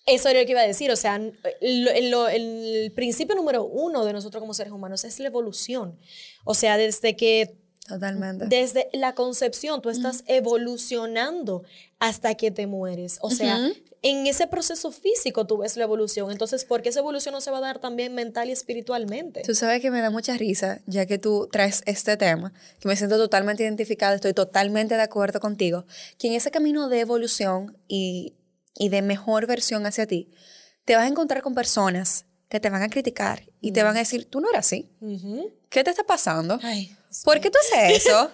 [0.05, 4.05] eso era lo que iba a decir, o sea, lo- lo- el principio número uno
[4.05, 5.99] de nosotros como seres humanos es la evolución.
[6.45, 7.57] O sea, desde que,
[7.89, 8.45] Totalmente.
[8.45, 11.63] desde la concepción, tú estás evolucionando
[11.99, 13.17] hasta que te mueres.
[13.21, 13.59] O sea,
[14.01, 16.31] en ese proceso físico tú ves la evolución.
[16.31, 19.41] Entonces, ¿por qué esa evolución no se va a dar también mental y espiritualmente?
[19.41, 22.95] Tú sabes que me da mucha risa, ya que tú traes este tema, que me
[22.95, 25.85] siento totalmente identificada, estoy totalmente de acuerdo contigo,
[26.17, 28.35] que en ese camino de evolución y,
[28.77, 30.31] y de mejor versión hacia ti,
[30.85, 33.99] te vas a encontrar con personas que te van a criticar y te van a
[33.99, 35.51] decir, tú no eras así, Ujú.
[35.69, 36.59] ¿qué te está pasando?
[36.63, 38.31] Ay, ¿Por qué tú haces eso?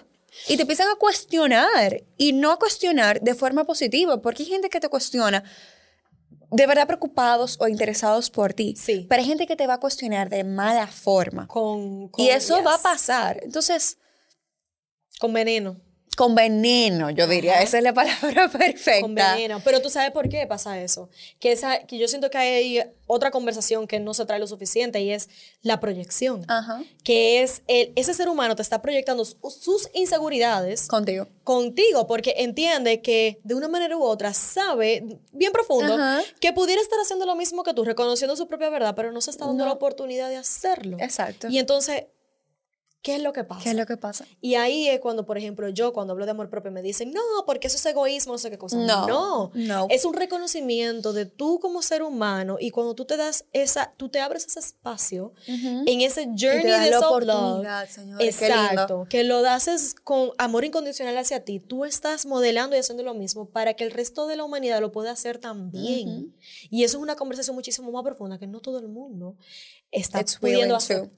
[0.48, 4.68] Y te empiezan a cuestionar y no a cuestionar de forma positiva, porque hay gente
[4.68, 5.44] que te cuestiona
[6.50, 9.06] de verdad preocupados o interesados por ti, Sí.
[9.08, 11.46] pero hay gente que te va a cuestionar de mala forma.
[11.46, 13.40] con, con- Y eso va a yes, pasar.
[13.42, 13.98] Entonces,
[15.18, 15.80] Con veneno.
[16.16, 17.60] Con veneno, yo diría.
[17.62, 19.00] Esa es la palabra perfecta.
[19.02, 19.60] Con veneno.
[19.62, 21.10] Pero tú sabes por qué pasa eso.
[21.38, 25.00] Que, esa, que yo siento que hay otra conversación que no se trae lo suficiente
[25.00, 25.28] y es
[25.62, 26.44] la proyección.
[26.48, 26.82] Ajá.
[27.04, 31.28] Que es el, ese ser humano te está proyectando su- sus inseguridades Contigo.
[31.44, 36.22] contigo porque entiende que de una manera u otra sabe bien profundo Ajá.
[36.40, 39.30] que pudiera estar haciendo lo mismo que tú, reconociendo su propia verdad, pero no se
[39.30, 39.68] está dando No.
[39.68, 40.96] la oportunidad de hacerlo.
[41.00, 41.48] Exacto.
[41.48, 42.04] Y entonces,
[43.06, 43.62] ¿qué es lo que pasa?
[43.62, 44.26] ¿Qué es lo que pasa?
[44.40, 47.22] Y ahí es cuando, por ejemplo, yo cuando hablo de amor propio me dicen, no,
[47.46, 48.78] porque eso es egoísmo, no sé qué cosa.
[48.78, 49.86] No, no, no.
[49.90, 54.08] Es un reconocimiento de tú como ser humano y cuando tú te das esa, tú
[54.08, 58.62] te abres ese espacio en ese journey das de la oportunidad, señores, qué lindo.
[58.62, 59.06] Exacto.
[59.08, 61.60] Que lo haces con amor incondicional hacia ti.
[61.60, 64.90] Tú estás modelando y haciendo lo mismo para que el resto de la humanidad lo
[64.90, 66.34] pueda hacer también.
[66.70, 69.36] Y eso es una conversación muchísimo más profunda que no todo el mundo
[69.92, 71.08] está It's pudiendo to.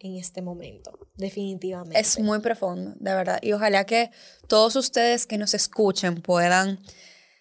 [0.00, 0.98] En este momento.
[1.16, 1.98] Definitivamente.
[1.98, 3.38] Es muy profundo, de verdad.
[3.42, 4.10] Y ojalá que
[4.48, 6.80] todos ustedes que nos escuchen puedan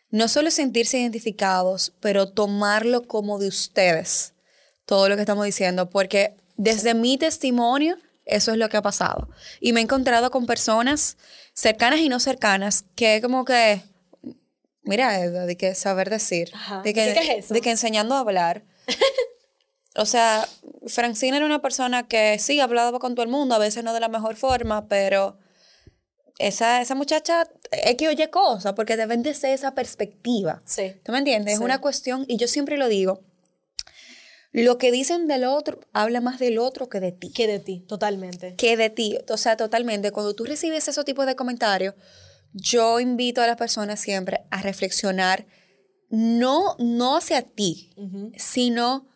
[0.09, 4.33] no solo sentirse identificados, pero tomarlo como de ustedes,
[4.85, 9.29] todo lo que estamos diciendo, porque desde mi testimonio, eso es lo que ha pasado.
[9.59, 11.17] Y me he encontrado con personas
[11.53, 13.81] cercanas y no cercanas que como que,
[14.83, 16.81] mira, Edda, de que saber decir, Ajá.
[16.81, 17.53] de, que, ¿Qué es eso?
[17.53, 18.63] de que enseñando a hablar.
[19.97, 20.47] O sea,
[20.87, 23.99] Francina era una persona que sí hablaba con todo el mundo, a veces no de
[24.01, 25.37] la mejor forma, pero
[26.37, 30.61] esa, esa muchacha es que oye cosas, porque deben de ser esa perspectiva.
[30.65, 30.93] Sí.
[31.03, 31.53] ¿Tú me entiendes?
[31.53, 31.63] Es Sí.
[31.65, 33.21] una cuestión, y yo siempre lo digo,
[34.51, 37.31] lo que dicen del otro habla más del otro que de ti.
[37.33, 38.55] Que de ti, totalmente.
[38.55, 39.17] Que de ti.
[39.29, 40.11] O sea, totalmente.
[40.11, 41.93] Cuando tú recibes esos tipos de comentarios,
[42.53, 45.45] yo invito a las personas siempre a reflexionar,
[46.09, 48.31] no, no hacia ti, Ujú.
[48.37, 49.07] sino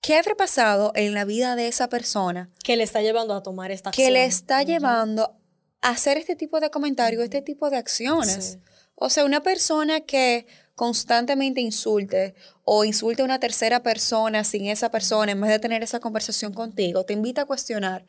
[0.00, 3.70] qué habrá pasado en la vida de esa persona Que le está llevando a tomar
[3.70, 4.14] esta que acción.
[4.14, 5.36] le está llevando
[5.82, 8.52] a hacer este tipo de comentarios, este tipo de acciones.
[8.52, 8.58] Sí.
[8.94, 12.34] O sea, una persona que constantemente insulte
[12.64, 16.52] o insulte a una tercera persona sin esa persona, en vez de tener esa conversación
[16.52, 18.06] contigo, te invita a cuestionar,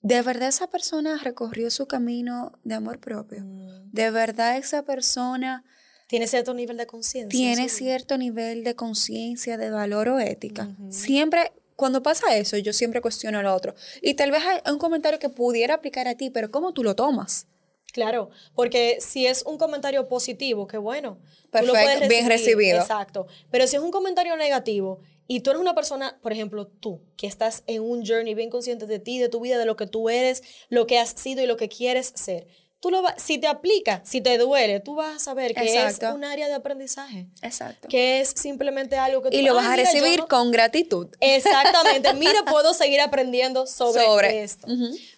[0.00, 3.44] ¿de verdad esa persona recorrió su camino de amor propio?
[3.44, 3.90] Mm.
[3.92, 5.64] ¿De verdad esa persona
[6.12, 7.30] Tiene cierto nivel de conciencia.
[7.30, 10.68] tiene cierto nivel de conciencia, de valor o ética.
[10.90, 13.74] Siempre, cuando pasa eso, yo siempre cuestiono al otro.
[14.02, 16.94] Y tal vez hay un comentario que pudiera aplicar a ti, pero ¿cómo tú lo
[16.94, 17.46] tomas?
[17.94, 21.18] Claro, porque si es un comentario positivo, qué bueno.
[21.44, 22.80] tú Perfecto, lo puedes bien recibir, recibido.
[22.80, 23.26] Exacto.
[23.50, 27.26] Pero si es un comentario negativo y tú eres una persona, por ejemplo, tú, que
[27.26, 30.10] estás en un journey bien consciente de ti, de tu vida, de lo que tú
[30.10, 32.48] eres, lo que has sido y lo que quieres ser,
[32.82, 36.08] tú lo va- si te aplica, si te duele, tú vas a saber que Exacto.
[36.08, 37.86] es un área de aprendizaje, Exacto.
[37.88, 41.06] que es simplemente algo que tú Y lo "Ay, vas a recibir no- con gratitud.
[41.20, 42.12] Exactamente.
[42.14, 44.42] Mira, puedo seguir aprendiendo sobre, Sobre.
[44.42, 44.66] esto.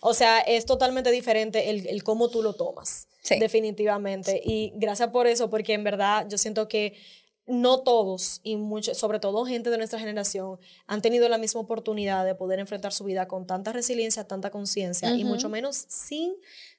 [0.00, 3.08] O sea, es totalmente diferente el, el cómo tú lo tomas.
[3.22, 3.38] Sí.
[3.38, 4.42] Definitivamente.
[4.44, 6.94] Y gracias por eso, porque en verdad yo siento que
[7.46, 12.24] no todos, y mucho, sobre todo gente de nuestra generación, han tenido la misma oportunidad
[12.26, 16.34] de poder enfrentar su vida con tanta resiliencia, tanta conciencia, y mucho menos sin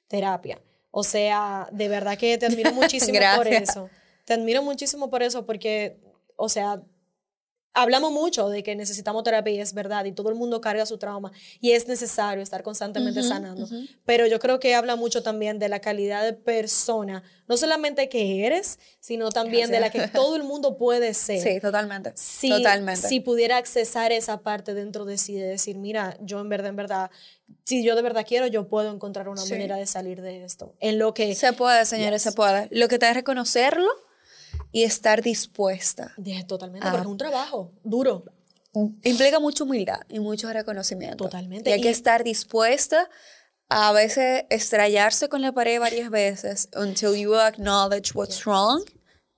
[0.08, 0.60] terapia.
[0.98, 3.90] O sea, de verdad que te admiro muchísimo por eso.
[4.24, 5.98] Te admiro muchísimo por eso, porque,
[6.36, 6.80] o sea,
[7.74, 10.96] hablamos mucho de que necesitamos terapia y es verdad, y todo el mundo carga su
[10.96, 13.68] trauma y es necesario estar constantemente sanando.
[14.06, 18.46] Pero yo creo que habla mucho también de la calidad de persona, no solamente que
[18.46, 21.42] eres, sino también de la que todo el mundo puede ser.
[21.42, 22.12] Sí, totalmente.
[22.14, 23.06] Si, Totalmente.
[23.06, 26.76] si pudiera accesar esa parte dentro de sí, de decir, mira, yo en verdad, en
[26.76, 27.10] verdad,
[27.64, 29.52] si yo de verdad quiero, yo puedo encontrar una Sí.
[29.52, 30.74] manera de salir de esto.
[30.80, 31.34] En lo que...
[31.34, 32.68] Se puede, señores, se puede.
[32.70, 33.88] Lo que te es reconocerlo
[34.72, 36.14] y estar dispuesta.
[36.46, 36.90] totalmente, Ah.
[36.92, 38.24] porque es un trabajo duro.
[39.04, 41.24] Implica mucha humildad y mucho reconocimiento.
[41.24, 41.70] Totalmente.
[41.70, 43.08] Y hay que Y- estar dispuesta
[43.68, 48.84] a veces estrellarse con la pared varias veces until you acknowledge what's wrong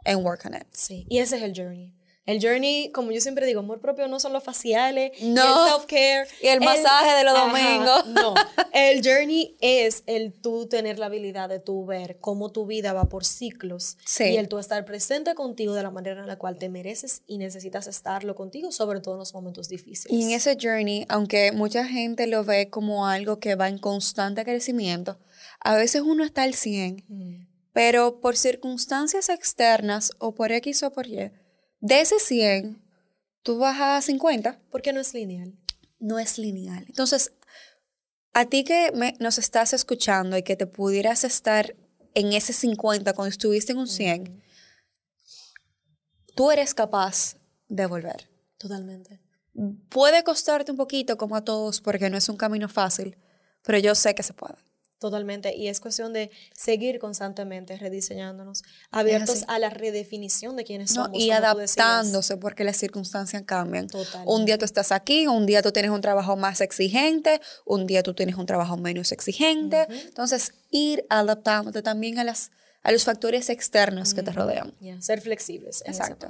[0.05, 0.67] and work on it.
[0.73, 1.95] Sí, y ese es el journey.
[2.29, 5.43] El journey, como yo siempre digo, amor propio no son los faciales, No.
[5.67, 6.29] el self-care.
[6.43, 8.07] Y el masaje de los domingos.
[8.09, 8.35] No,
[8.75, 13.07] el journey es el tú tener la habilidad de tú ver cómo tu vida va
[13.07, 13.97] por ciclos.
[14.05, 14.25] Sí.
[14.25, 17.39] Y el tú estar presente contigo de la manera en la cual te mereces y
[17.39, 20.13] necesitas estarlo contigo, sobre todo en los momentos difíciles.
[20.13, 24.45] Y en ese journey, aunque mucha gente lo ve como algo que va en constante
[24.45, 25.19] crecimiento,
[25.61, 27.47] a veces uno está al 100, Mm.
[27.73, 31.31] pero por circunstancias externas o por X o por Y,
[31.81, 32.83] de ese 100,
[33.43, 34.61] tú vas a 50.
[34.71, 35.55] Porque no es lineal.
[36.01, 36.85] no es lineal.
[36.87, 37.33] Entonces,
[38.33, 41.75] a ti que me- nos estás escuchando y que te pudieras estar
[42.15, 44.41] en ese 50 cuando estuviste en un 100,
[46.37, 47.37] tú eres capaz
[47.69, 48.29] de volver.
[48.59, 49.21] Totalmente.
[49.89, 53.17] Puede costarte un poquito como a todos porque no es un camino fácil,
[53.65, 54.55] pero yo sé que se puede.
[54.99, 55.55] Totalmente.
[55.55, 61.19] Y es cuestión de seguir constantemente rediseñándonos, abiertos a la redefinición de quiénes somos.
[61.19, 63.89] y adaptándose porque las circunstancias cambian.
[64.25, 68.03] Un día tú estás aquí, un día tú tienes un trabajo más exigente, un día
[68.03, 69.87] tú tienes un trabajo menos exigente.
[69.89, 72.51] Entonces, ir adaptándote también a las
[72.83, 74.73] a los factores externos que te rodean.
[75.01, 75.83] Ser flexibles.
[75.85, 76.29] Exacto.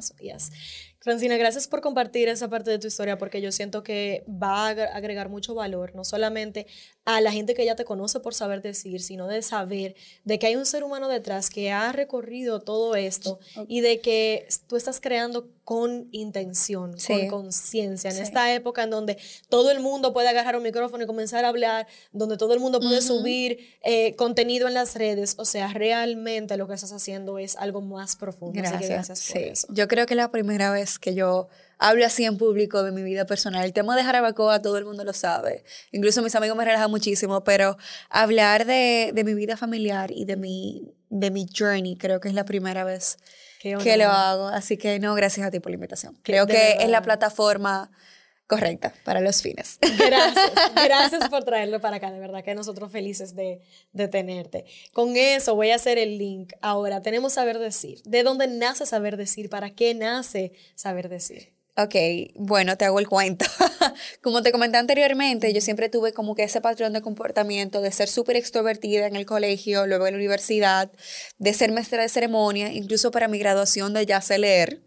[1.09, 4.71] Francina, gracias por compartir esa parte de tu historia porque yo siento que va a
[4.95, 6.67] agregar mucho valor, no solamente
[7.07, 10.49] a la gente que ya te conoce por saber decir, sino de saber de que
[10.49, 15.01] hay un ser humano detrás que ha recorrido todo esto y de que tú estás
[15.01, 20.57] creando con intención, con conciencia, en esta época en donde todo el mundo puede agarrar
[20.57, 24.75] un micrófono y comenzar a hablar, donde todo el mundo puede subir eh, contenido en
[24.75, 28.59] las redes, o sea, realmente lo que estás haciendo es algo más profundo.
[28.59, 29.67] Gracias, Así que gracias.
[29.67, 33.03] por Yo creo que la primera vez que yo hablo así en público de mi
[33.03, 33.65] vida personal.
[33.65, 35.65] El tema de Jarabacoa todo el mundo lo sabe.
[35.93, 37.77] Incluso mis amigos me relajan muchísimo, pero
[38.11, 42.35] hablar de, de mi vida familiar y de mi, de mi journey creo que es
[42.35, 43.19] la primera vez
[43.61, 44.49] que lo hago.
[44.49, 46.19] Así que no, gracias a ti por la invitación.
[46.23, 47.91] Creo que es la plataforma
[48.49, 49.79] correcta para los fines.
[49.81, 53.61] Gracias, gracias por traerlo para acá, de verdad que nosotros felices de,
[53.93, 54.65] de, tenerte.
[54.93, 56.55] Con eso voy a hacer el link.
[56.61, 58.03] Ahora, tenemos saber decir.
[58.05, 59.51] ¿De dónde nace saber decir?
[59.51, 61.53] ¿Para qué nace saber decir?
[61.77, 61.95] Ok,
[62.35, 63.45] bueno, te hago el cuento.
[64.23, 68.09] como te comenté anteriormente, yo siempre tuve como que ese patrón de comportamiento de ser
[68.09, 70.91] súper extrovertida en el colegio, luego en la universidad,
[71.39, 74.81] de ser maestra de ceremonia, incluso para mi graduación de ya sé leer.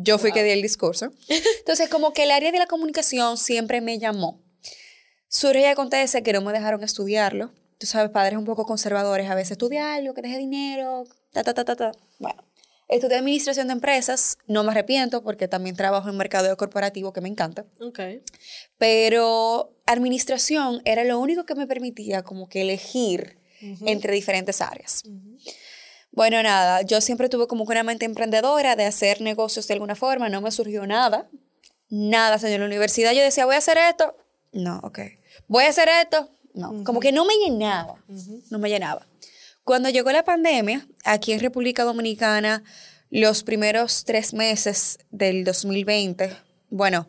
[0.00, 1.12] Yo fui que di el discurso.
[1.58, 4.40] Entonces, como que el área de la comunicación siempre me llamó.
[5.28, 7.52] Surge y acontece que no me dejaron estudiarlo.
[7.78, 11.64] Tú sabes, padres un poco conservadores, a veces estudiarlo, que deje dinero, ta, ta, ta,
[11.64, 11.92] ta, ta.
[12.18, 12.42] Bueno,
[12.88, 17.28] Estudié administración de empresas, no me arrepiento porque también trabajo en mercado corporativo que me
[17.28, 17.66] encanta.
[17.80, 18.22] Okay.
[18.78, 25.02] Pero administración era lo único que me permitía como que elegir entre diferentes áreas.
[26.10, 30.28] Bueno, nada, yo siempre tuve como una mente emprendedora de hacer negocios de alguna forma,
[30.28, 31.28] no me surgió nada.
[31.90, 32.56] Nada, señor.
[32.56, 34.14] En la universidad yo decía, voy a hacer esto.
[34.52, 35.00] No, ok.
[35.46, 36.28] Voy a hacer esto.
[36.54, 38.02] No, como que no me llenaba.
[38.50, 39.06] No me llenaba.
[39.64, 42.64] Cuando llegó la pandemia, aquí en República Dominicana,
[43.10, 46.36] los primeros tres meses del 2020,
[46.70, 47.06] bueno,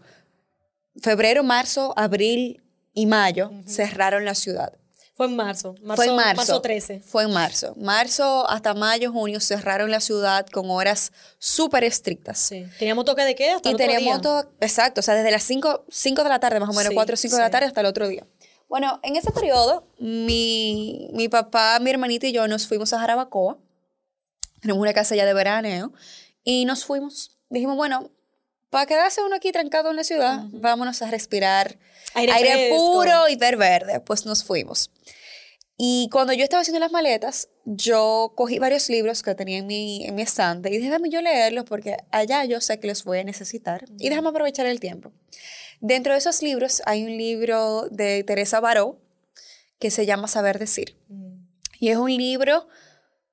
[1.01, 2.61] febrero, marzo, abril
[2.93, 4.73] y mayo, cerraron la ciudad.
[5.19, 7.01] Fue en marzo, marzo, Fue en marzo, 13.
[7.01, 7.73] Fue en marzo.
[7.75, 12.39] Marzo hasta mayo, junio cerraron la ciudad con horas súper estrictas.
[12.39, 12.65] Sí.
[12.79, 15.83] Teníamos toque de qué hasta y teníamos todo, exacto, o sea, desde las 5
[16.23, 18.07] de la tarde, más o menos, 4 o 5 de la tarde hasta el otro
[18.07, 18.25] día.
[18.69, 23.57] Bueno, en ese periodo, mi, mi papá, mi hermanita y yo nos fuimos a Jarabacoa.
[24.61, 25.91] Tenemos una casa ya de veraneo.
[26.45, 27.37] Y nos fuimos.
[27.49, 28.09] Dijimos, bueno,
[28.69, 31.77] para quedarse uno aquí trancado en la ciudad, vámonos a respirar
[32.13, 33.99] aire, puro y ver verde.
[33.99, 34.91] Pues nos fuimos.
[35.81, 40.05] Y cuando yo estaba haciendo las maletas, yo cogí varios libros que tenía en mi,
[40.05, 43.19] en mi estante y dije, déjame yo leerlos porque allá yo sé que los voy
[43.19, 45.13] a necesitar y déjame aprovechar el tiempo.
[45.79, 48.99] Dentro de esos libros hay un libro de Teresa Baró
[49.79, 50.97] que se llama Saber Decir.
[51.07, 51.47] Mm.
[51.79, 52.67] Y es un libro,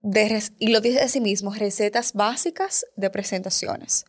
[0.02, 4.04] de, y lo dice de sí mismo, recetas básicas de presentaciones.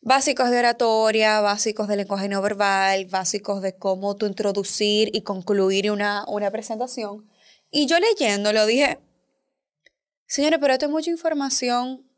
[0.00, 5.90] Básicos de oratoria, básicos de lenguaje no verbal, básicos de cómo tú introducir y concluir
[5.90, 7.28] una, una presentación.
[7.70, 9.00] Y yo leyéndolo dije,
[10.26, 12.08] señores, pero esto es mucha información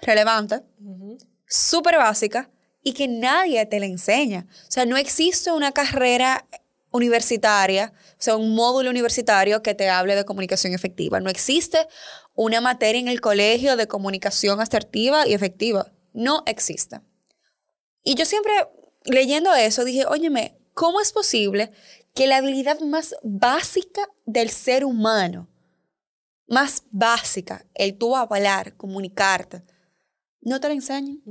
[0.00, 0.62] relevante,
[1.46, 2.50] súper básica,
[2.82, 4.46] y que nadie te la enseña.
[4.68, 6.46] O sea, no existe una carrera
[6.90, 11.20] universitaria, o sea, un módulo universitario que te hable de comunicación efectiva.
[11.20, 11.86] No existe
[12.34, 15.92] una materia en el colegio de comunicación asertiva y efectiva.
[16.12, 17.00] No existe.
[18.02, 18.52] Y yo siempre
[19.04, 21.72] leyendo eso dije, óyeme, ¿cómo es posible
[22.14, 25.48] que la habilidad más básica del ser humano,
[26.46, 29.62] más básica, el tú hablar, comunicarte,
[30.40, 31.22] no te la enseñen?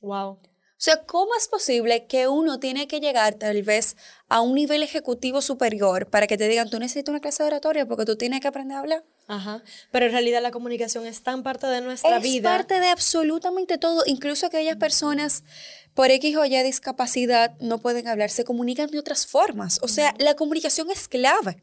[0.00, 0.38] Wow.
[0.80, 3.98] O sea, ¿cómo es posible que uno tiene que llegar tal vez
[4.30, 7.84] a un nivel ejecutivo superior para que te digan, tú necesitas una clase de oratoria
[7.84, 9.04] porque tú tienes que aprender a hablar?
[9.28, 9.62] Ajá.
[9.90, 12.50] Pero en realidad la comunicación es tan parte de nuestra vida.
[12.50, 14.04] Es parte de absolutamente todo.
[14.06, 15.44] Incluso aquellas personas
[15.92, 19.80] por X o Y discapacidad no pueden hablar, se comunican de otras formas.
[19.82, 21.62] O sea, la comunicación es clave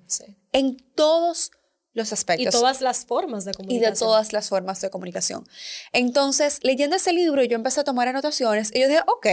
[0.51, 1.49] en todos
[1.97, 2.47] los aspectos.
[2.47, 3.83] Y todas las formas de comunicación.
[3.83, 5.47] Y de todas las formas de comunicación.
[5.91, 9.27] Entonces, leyendo ese libro, yo empecé a tomar anotaciones y yo dije, ok,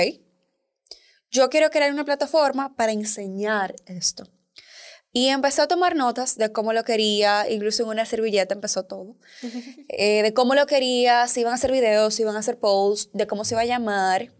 [1.30, 4.24] yo quiero crear una plataforma para enseñar esto.
[5.12, 9.16] Y empecé a tomar notas de cómo lo quería, incluso en una servilleta empezó todo,
[9.88, 13.10] eh, de cómo lo quería, si iban a hacer videos, si iban a hacer posts,
[13.12, 14.32] de cómo se iba a llamar.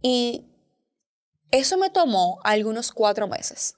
[0.00, 0.48] Y
[1.52, 3.76] eso me tomó algunos cuatro meses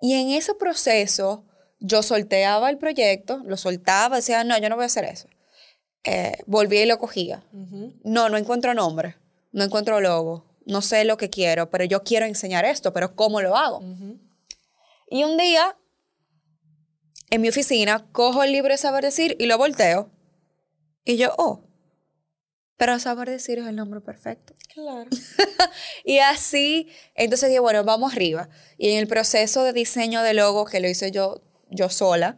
[0.00, 1.44] Y en ese proceso,
[1.80, 5.28] yo solteaba el proyecto, lo soltaba, decía, no, yo no voy a hacer eso.
[6.04, 7.42] Eh, volvía y lo cogía.
[8.04, 9.16] No, no encuentro nombre,
[9.52, 13.40] no encuentro logo, no sé lo que quiero, pero yo quiero enseñar esto, pero ¿cómo
[13.40, 13.82] lo hago?
[15.10, 15.76] Y un día,
[17.30, 20.10] en mi oficina, cojo el libro de saber decir y lo volteo.
[21.04, 21.64] Y yo, oh,
[22.76, 24.54] pero saber decir es el nombre perfecto.
[24.72, 25.10] Claro.
[26.04, 28.48] y así, entonces dije, bueno, vamos arriba.
[28.76, 32.36] Y en el proceso de diseño de logo, que lo hice yo, yo sola,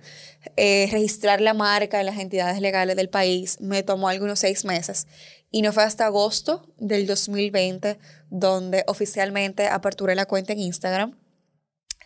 [0.56, 5.06] eh, registrar la marca en las entidades legales del país me tomó algunos seis meses.
[5.50, 7.98] Y no fue hasta agosto del 2020
[8.30, 11.18] donde oficialmente aperturé la cuenta en Instagram,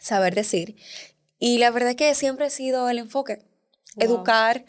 [0.01, 0.77] saber decir.
[1.39, 3.43] Y la verdad que siempre ha sido el enfoque,
[3.99, 4.65] educar.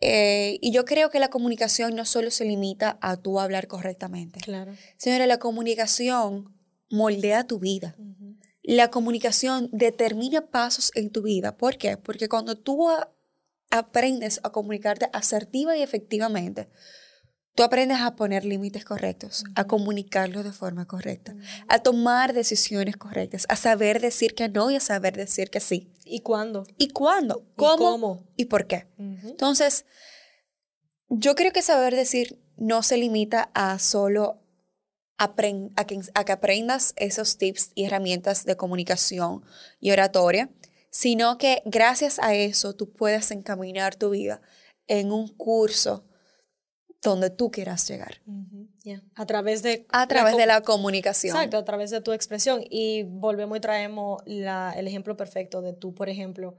[0.00, 4.40] Eh, y yo creo que la comunicación no solo se limita a tú hablar correctamente.
[4.40, 4.74] Claro.
[4.96, 6.54] Señora, la comunicación
[6.90, 7.96] moldea tu vida.
[8.66, 11.56] La comunicación determina pasos en tu vida.
[11.56, 11.96] ¿Por qué?
[11.96, 12.88] Porque cuando tú
[13.70, 16.68] aprendes a comunicarte asertiva y efectivamente,
[17.54, 21.36] tú aprendes a poner límites correctos, a comunicarlo de forma correcta,
[21.68, 25.92] a tomar decisiones correctas, a saber decir que no y a saber decir que sí.
[26.04, 26.66] ¿Y cuándo?
[26.76, 27.46] ¿Y cuándo?
[27.54, 28.26] ¿Cómo?
[28.34, 28.88] ¿Y, por qué?
[28.98, 29.84] Entonces,
[31.08, 34.42] yo creo que saber decir no se limita a solo
[35.18, 39.44] a, que, a que aprendas esos tips y herramientas de comunicación
[39.80, 40.50] y oratoria,
[40.90, 44.40] sino que gracias a eso tú puedes encaminar tu vida
[44.86, 46.04] en un curso
[47.02, 48.20] donde tú quieras llegar.
[49.14, 49.86] A través de...
[49.90, 51.36] A través de la comunicación.
[51.36, 52.62] Exacto, a través de tu expresión.
[52.68, 56.56] Y volvemos y traemos la, el ejemplo perfecto de tú, por ejemplo,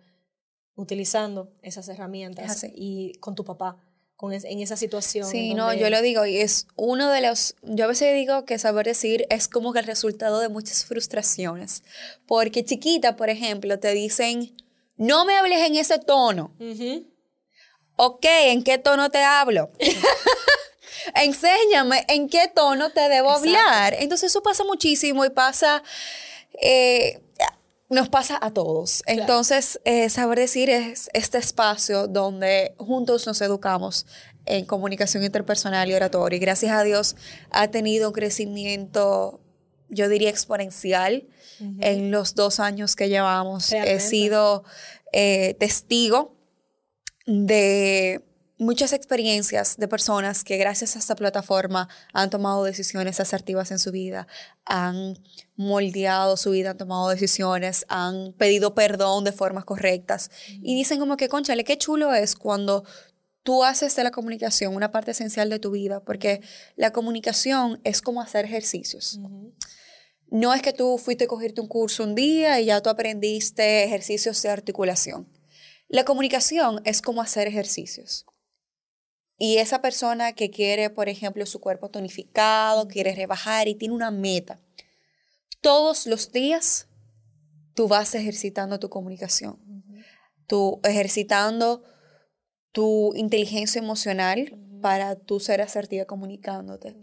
[0.76, 3.78] utilizando esas herramientas y con tu papá
[4.20, 5.30] en esa situación.
[5.30, 8.58] Sí, no, yo lo digo y es uno de los, yo a veces digo que
[8.58, 11.84] saber decir es como que el resultado de muchas frustraciones,
[12.26, 14.56] porque chiquita, por ejemplo, te dicen,
[14.96, 16.52] no me hables en ese tono.
[17.96, 19.72] Ok, ¿en qué tono te hablo?
[21.16, 23.96] Enséñame en qué tono te debo hablar.
[24.00, 25.84] Entonces eso pasa muchísimo y pasa...
[26.60, 27.22] Eh,
[27.90, 29.04] nos pasa a todos.
[29.06, 34.06] Entonces, eh, saber decir es este espacio donde juntos nos educamos
[34.46, 36.38] en comunicación interpersonal y oratoria.
[36.38, 37.16] Y gracias a Dios
[37.50, 39.42] ha tenido un crecimiento,
[39.90, 41.28] yo diría, exponencial
[41.80, 43.72] en los dos años que llevamos.
[43.72, 44.64] He sido
[45.12, 46.36] eh, testigo
[47.26, 48.24] de
[48.58, 53.92] muchas experiencias de personas que gracias a esta plataforma han tomado decisiones asertivas en su
[53.92, 54.28] vida,
[54.66, 55.18] han
[55.58, 61.18] moldeado su vida, han tomado decisiones, han pedido perdón de formas correctas y dicen como
[61.18, 62.86] que, conchale, qué chulo es cuando
[63.44, 66.42] tú haces de la comunicación una parte esencial de tu vida, porque
[66.76, 69.20] la comunicación es como hacer ejercicios.
[70.30, 73.84] No es que tú fuiste a cogerte un curso un día y ya tú aprendiste
[73.84, 75.28] ejercicios de articulación.
[75.88, 78.26] La comunicación es como hacer ejercicios.
[79.40, 84.12] Y esa persona que quiere, por ejemplo, su cuerpo tonificado, quiere rebajar y tiene una
[84.12, 84.60] meta,
[85.68, 86.88] todos los días
[87.74, 89.60] tú vas ejercitando tu comunicación,
[90.48, 91.84] tú ejercitando
[92.72, 96.96] tu inteligencia emocional para tú ser asertiva comunicándote.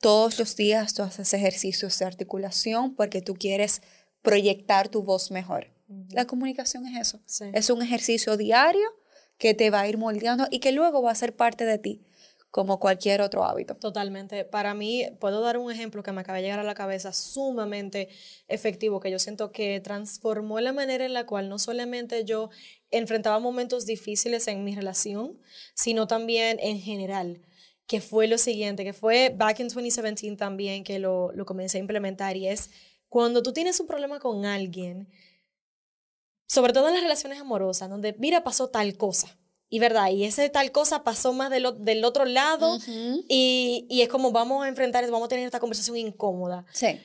[0.00, 3.82] Todos los días tú haces ejercicios de articulación porque tú quieres
[4.22, 5.66] proyectar tu voz mejor.
[6.08, 7.20] La comunicación es eso.
[7.52, 8.88] Es un ejercicio diario
[9.36, 12.07] que te va a ir moldeando y que luego va a ser parte de ti
[12.50, 13.74] como cualquier otro hábito.
[13.74, 14.44] Totalmente.
[14.44, 18.08] Para mí, puedo dar un ejemplo que me acaba de llegar a la cabeza sumamente
[18.48, 22.50] efectivo, que yo siento que transformó la manera en la cual no solamente yo
[22.90, 25.38] enfrentaba momentos difíciles en mi relación,
[25.74, 27.42] sino también en general,
[27.86, 31.80] que fue lo siguiente, que fue back in 2017 también que lo, lo comencé a
[31.80, 32.70] implementar y es
[33.08, 35.08] cuando tú tienes un problema con alguien,
[36.46, 39.37] sobre todo en las relaciones amorosas, donde, mira, pasó tal cosa.
[39.70, 44.08] Y verdad, y ese tal cosa pasó más del, del otro lado y, y, es
[44.08, 46.64] como vamos a enfrentar, vamos a tener esta conversación incómoda.
[46.72, 46.98] Sí.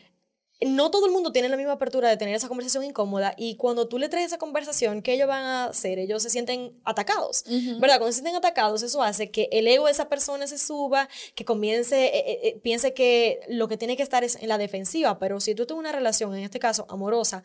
[0.61, 3.89] No todo el mundo tiene la misma apertura de tener esa conversación incómoda y cuando
[3.89, 5.99] tú le traes esa conversación, ¿qué ellos van a hacer?
[5.99, 7.43] Ellos se sienten atacados,
[7.81, 7.97] ¿verdad?
[7.97, 11.43] Cuando se sienten atacados, eso hace que el ego de esa persona se suba, que
[11.43, 15.19] comience, eh, eh, eh, piense que lo que tiene que estar es en la defensiva,
[15.19, 17.43] pero si tú tienes una relación, en este caso amorosa,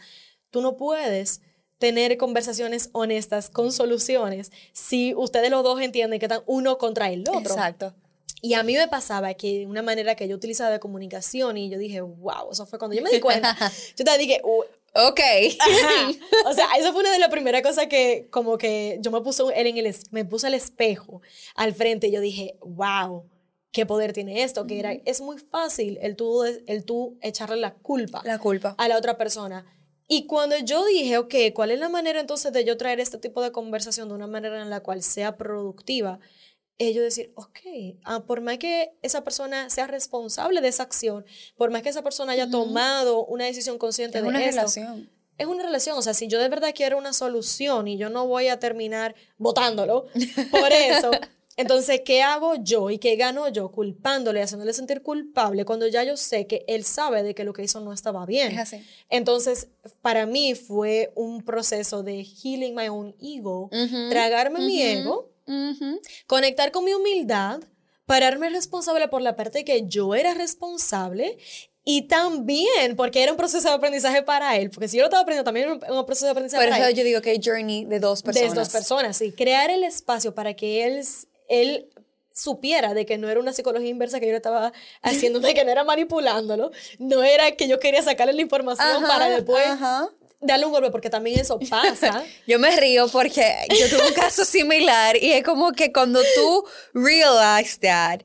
[0.50, 1.40] tú no puedes
[1.78, 7.20] tener conversaciones honestas con soluciones si ustedes los dos entienden que están uno contra el
[7.20, 7.40] otro.
[7.40, 7.94] Exacto.
[8.40, 11.78] Y a mí me pasaba que una manera que yo utilizaba de comunicación y yo
[11.78, 13.56] dije, wow, eso fue cuando yo me di cuenta.
[13.96, 15.20] yo te dije, ok.
[16.46, 19.42] O sea, eso fue una de las primeras cosas que como que yo me puse,
[19.54, 21.20] en el, me puse el espejo
[21.56, 23.24] al frente y yo dije, wow,
[23.72, 27.74] qué poder tiene esto, que era, es muy fácil el tú, el tú echarle la
[27.74, 28.22] culpa.
[28.24, 28.74] La culpa.
[28.78, 29.66] A la otra persona
[30.10, 33.42] Y cuando yo dije, ok, ¿cuál es la manera entonces de yo traer este tipo
[33.42, 36.18] de conversación de una manera en la cual sea productiva?
[36.78, 37.58] Ellos decir, ok,
[38.04, 42.02] ah, por más que esa persona sea responsable de esa acción, por más que esa
[42.02, 45.10] persona haya tomado una decisión consciente Es de una esto, relación.
[45.36, 45.98] es una relación.
[45.98, 49.14] O sea, si yo de verdad quiero una solución y yo no voy a terminar
[49.36, 50.06] votándolo
[50.52, 51.10] por eso,
[51.58, 56.16] entonces, ¿qué hago yo y qué gano yo culpándole, haciéndole sentir culpable cuando ya yo
[56.16, 58.52] sé que él sabe de que lo que hizo no estaba bien?
[58.52, 58.86] Es así.
[59.10, 59.68] Entonces,
[60.00, 65.30] para mí fue un proceso de healing my own ego, Ujú, tragarme mi ego,
[66.26, 67.60] conectar con mi humildad,
[68.06, 71.36] pararme responsable por la parte que yo era responsable
[71.84, 75.22] y también porque era un proceso de aprendizaje para él, porque si yo lo estaba
[75.22, 76.96] aprendiendo también era un, un proceso de aprendizaje Por para eso él.
[76.96, 78.54] yo digo que hay journey de dos De personas.
[78.54, 79.32] dos personas, sí.
[79.32, 81.02] Crear el espacio para que él,
[81.48, 81.88] él
[82.32, 84.72] supiera de que no era una psicología inversa que yo le estaba
[85.02, 89.06] haciendo, de que no era manipulándolo, no era que yo quería sacarle la información Ajá,
[89.08, 90.08] para después ajá.
[90.40, 92.22] darle un golpe, porque también eso pasa.
[92.46, 96.64] Yo me río porque yo tuve un caso similar y es como que cuando tú
[96.94, 98.20] realize that,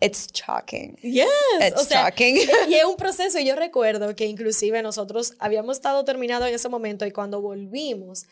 [0.00, 0.96] it's shocking.
[0.96, 1.26] Yes,
[1.66, 2.36] It's o sea, shocking.
[2.68, 6.68] y es un proceso, y yo recuerdo que inclusive nosotros habíamos estado terminado en ese
[6.68, 8.26] momento y cuando volvimos,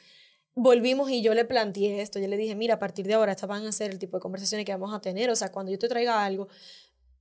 [0.55, 3.49] volvimos y yo le planteé esto, yo le dije, mira, a partir de ahora estas
[3.49, 5.79] van a ser el tipo de conversaciones que vamos a tener, o sea, cuando yo
[5.79, 6.49] te traiga algo,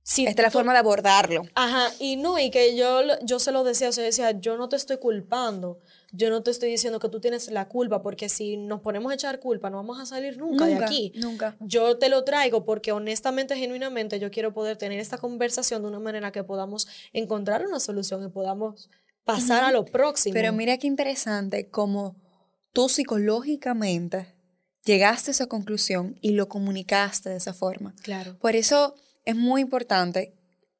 [0.04, 1.42] si Esta es la forma de abordarlo.
[1.54, 4.68] Ajá, y no, y que yo, yo se lo decía, o sea, decía, yo no
[4.68, 5.78] te estoy culpando,
[6.10, 9.14] yo no te estoy diciendo que tú tienes la culpa, porque si nos ponemos a
[9.14, 11.12] echar culpa, no vamos a salir nunca, de aquí.
[11.14, 11.56] nunca.
[11.60, 16.00] Yo te lo traigo porque honestamente, genuinamente, yo quiero poder tener esta conversación de una
[16.00, 18.90] manera que podamos encontrar una solución y podamos
[19.24, 20.34] pasar a lo próximo.
[20.34, 22.16] Pero mira qué interesante como
[22.72, 24.34] tú psicológicamente
[24.84, 27.94] llegaste a esa conclusión y lo comunicaste de esa forma.
[28.02, 28.36] Claro.
[28.38, 28.94] Por eso
[29.24, 30.34] es muy importante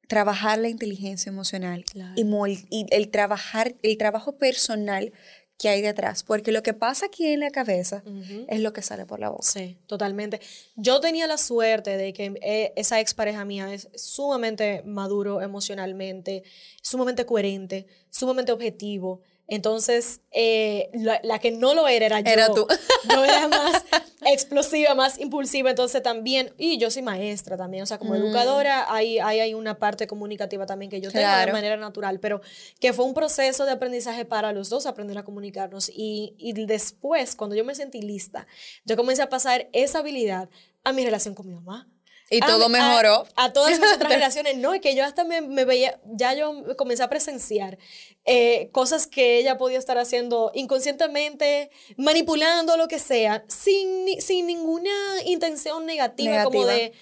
[0.07, 2.13] trabajar la inteligencia emocional Claro.
[2.17, 5.13] y, el trabajar el trabajo personal
[5.57, 8.03] que hay detrás, porque lo que pasa aquí en la cabeza
[8.47, 9.43] es lo que sale por la boca.
[9.43, 10.41] Sí, totalmente.
[10.75, 16.43] Yo tenía la suerte de que eh, esa expareja mía es sumamente maduro emocionalmente,
[16.81, 19.21] sumamente coherente, sumamente objetivo.
[19.47, 22.31] Entonces, eh, la, la que no lo era era yo.
[22.31, 22.65] Era tú.
[23.09, 23.83] Yo era más
[24.25, 25.69] explosiva, más impulsiva.
[25.69, 28.15] Entonces también, y yo soy maestra también, o sea, como Mm.
[28.23, 31.51] educadora, hay, hay, hay una parte comunicativa también que yo tengo de Claro.
[31.51, 32.41] manera natural, pero
[32.79, 35.89] que fue un proceso de aprendizaje para los dos, aprender a comunicarnos.
[35.93, 38.47] Y, y después, cuando yo me sentí lista,
[38.85, 40.49] yo comencé a pasar esa habilidad
[40.85, 41.89] a mi relación con mi mamá.
[42.35, 43.27] Y a todo mi- a- mejoró.
[43.35, 46.53] A, todas mis otras relaciones, no, y que yo hasta me, me veía, ya yo
[46.77, 47.77] comencé a presenciar
[48.25, 54.91] eh, cosas que ella podía estar haciendo inconscientemente, manipulando lo que sea, sin, sin ninguna
[55.25, 56.89] intención negativa, como Negativa.
[56.89, 56.93] de...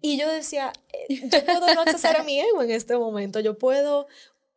[0.00, 3.56] Y yo decía, eh, yo puedo no accesar a mi ego en este momento, yo
[3.56, 4.06] puedo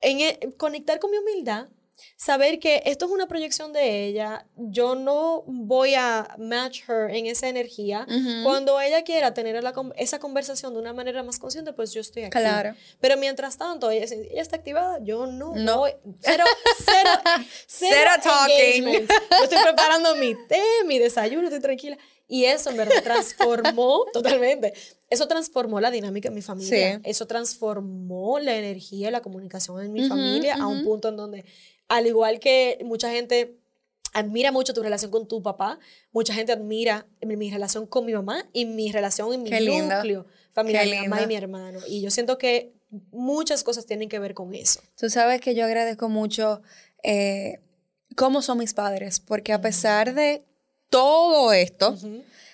[0.01, 1.67] en e- conectar con mi humildad,
[2.15, 7.25] saber que esto es una proyección de ella, yo no voy a match her en
[7.25, 8.05] esa energía.
[8.09, 8.43] Ujú.
[8.43, 12.23] Cuando ella quiera tener la esa conversación de una manera más consciente, pues yo estoy
[12.23, 12.31] aquí.
[12.37, 12.75] Claro.
[12.99, 15.53] Pero mientras tanto, ella, ella está activada, yo no.
[15.55, 15.77] No.
[15.79, 16.43] voy- cero,
[16.85, 17.09] cero,
[17.67, 18.83] cero, Cero talking.
[18.85, 21.97] Yo estoy preparando mi té, mi desayuno, estoy tranquila.
[22.29, 24.73] Y eso en verdad transformó totalmente.
[25.09, 26.95] Eso transformó la dinámica en mi familia.
[26.95, 27.01] Sí.
[27.05, 31.15] Eso transformó la energía y la comunicación en mi Ujú, familia a un punto en
[31.15, 31.45] donde,
[31.87, 33.57] al igual que mucha gente
[34.13, 35.79] admira mucho tu relación con tu papá,
[36.11, 39.61] mucha gente admira mi, mi relación con mi mamá y mi relación en mi Qué
[39.61, 39.95] lindo.
[39.95, 41.79] núcleo familiar, Qué mi mamá y mi hermano.
[41.87, 42.73] Y yo siento que
[43.11, 44.81] muchas cosas tienen que ver con eso.
[44.97, 46.61] Tú sabes que yo agradezco mucho
[47.03, 47.59] eh,
[48.15, 50.45] cómo son mis padres, porque a pesar de
[50.89, 51.95] todo esto,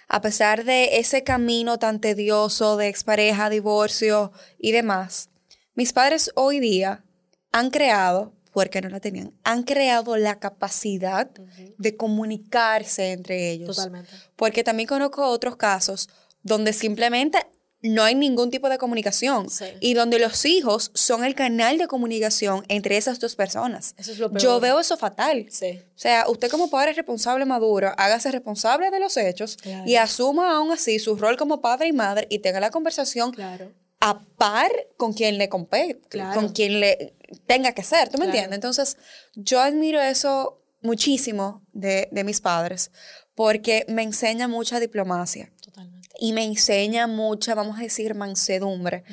[0.07, 5.29] a pesar de ese camino tan tedioso de expareja, divorcio y demás,
[5.75, 7.05] mis padres hoy día
[7.51, 11.29] han creado, porque no la tenían, han creado la capacidad
[11.77, 13.75] de comunicarse entre ellos.
[13.75, 14.11] Totalmente.
[14.35, 16.09] Porque también conozco otros casos
[16.43, 17.39] donde simplemente
[17.85, 19.65] no hay ningún tipo de comunicación Sí.
[19.81, 23.93] y donde los hijos son el canal de comunicación entre esas dos personas.
[23.97, 24.41] Eso es lo peor.
[24.41, 25.47] Yo veo eso fatal.
[25.49, 25.81] Sí.
[25.93, 29.83] O sea, usted como padre responsable maduro, hágase responsable de los hechos Claro.
[29.85, 33.69] y asuma aún así su rol como padre y madre y tenga la conversación Claro.
[34.05, 36.33] A par con quien le compete, Claro.
[36.39, 37.13] con quien le
[37.47, 38.31] tenga que ser, ¿tú me Claro.
[38.31, 38.55] entiendes?
[38.57, 38.97] Entonces,
[39.35, 42.91] yo admiro eso muchísimo de, de mis padres
[43.33, 46.09] porque me enseña mucha diplomacia Totalmente.
[46.19, 49.05] y me enseña mucha, vamos a decir, mansedumbre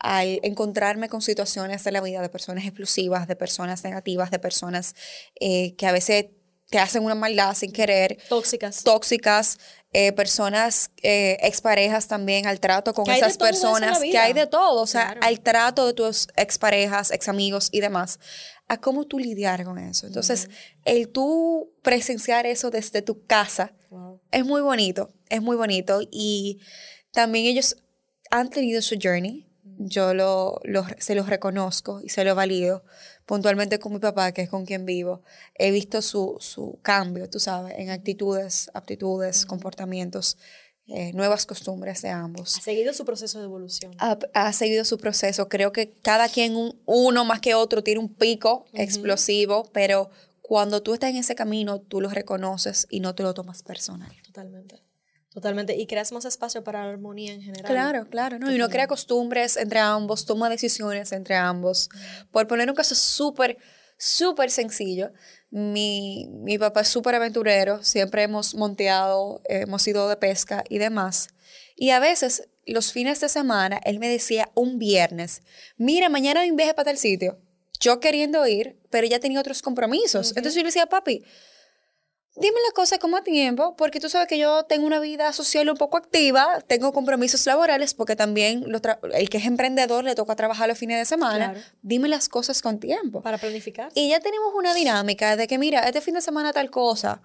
[0.00, 4.96] al encontrarme con situaciones de la vida de personas explosivas, de personas negativas, de personas
[5.38, 6.26] eh, que a veces
[6.68, 8.82] te hacen una maldad sin querer, Tóxicas.
[8.82, 9.58] tóxicas,
[9.94, 14.86] eh, personas, eh, exparejas también, al trato con esas personas, que hay de todo, o
[14.86, 18.18] sea, al trato de tus exparejas, ex amigos y demás,
[18.68, 20.06] a cómo tú lidiar con eso.
[20.06, 20.48] Entonces,
[20.86, 23.74] el tú presenciar eso desde tu casa
[24.30, 26.00] es muy bonito, es muy bonito.
[26.10, 26.60] Y
[27.12, 27.76] también ellos
[28.30, 29.46] han tenido su journey,
[29.78, 30.58] yo lo,
[30.98, 32.82] se los reconozco y se lo valido
[33.26, 35.22] puntualmente con mi papá, que es con quien vivo,
[35.54, 40.36] he visto su, su cambio, tú sabes, en actitudes, aptitudes, comportamientos,
[40.88, 42.58] eh, nuevas costumbres de ambos.
[42.58, 43.94] Ha seguido su proceso de evolución.
[43.98, 45.48] Ha, seguido su proceso.
[45.48, 50.10] Creo que cada quien, uno más que otro, tiene un pico explosivo, pero
[50.40, 54.12] cuando tú estás en ese camino, tú lo reconoces y no te lo tomas personal.
[54.26, 54.82] Totalmente.
[55.32, 55.74] Totalmente.
[55.76, 57.70] Y creas más espacio para la armonía en general.
[57.70, 58.38] Claro, claro.
[58.38, 58.50] ¿no?
[58.52, 61.88] Y uno crea costumbres entre ambos, toma decisiones entre ambos.
[62.30, 63.56] Por poner un caso súper,
[63.96, 65.10] súper sencillo,
[65.50, 71.28] mi, mi papá es súper aventurero, siempre hemos monteado, hemos ido de pesca y demás.
[71.76, 75.42] Y a veces, los fines de semana, él me decía un viernes,
[75.76, 77.38] mira, mañana hay un viaje para tal sitio.
[77.80, 80.28] Yo queriendo ir, pero ya tenía otros compromisos.
[80.36, 81.24] Entonces yo le decía, papi,
[82.34, 85.68] Dime las cosas como a tiempo, porque tú sabes que yo tengo una vida social
[85.68, 88.64] un poco activa, tengo compromisos laborales, porque también
[89.12, 91.54] el que es emprendedor le toca trabajar los fines de semana.
[91.82, 93.20] Dime las cosas con tiempo.
[93.20, 93.90] Para planificar.
[93.94, 97.20] Y ya tenemos una dinámica de que, mira, este fin de semana tal cosa,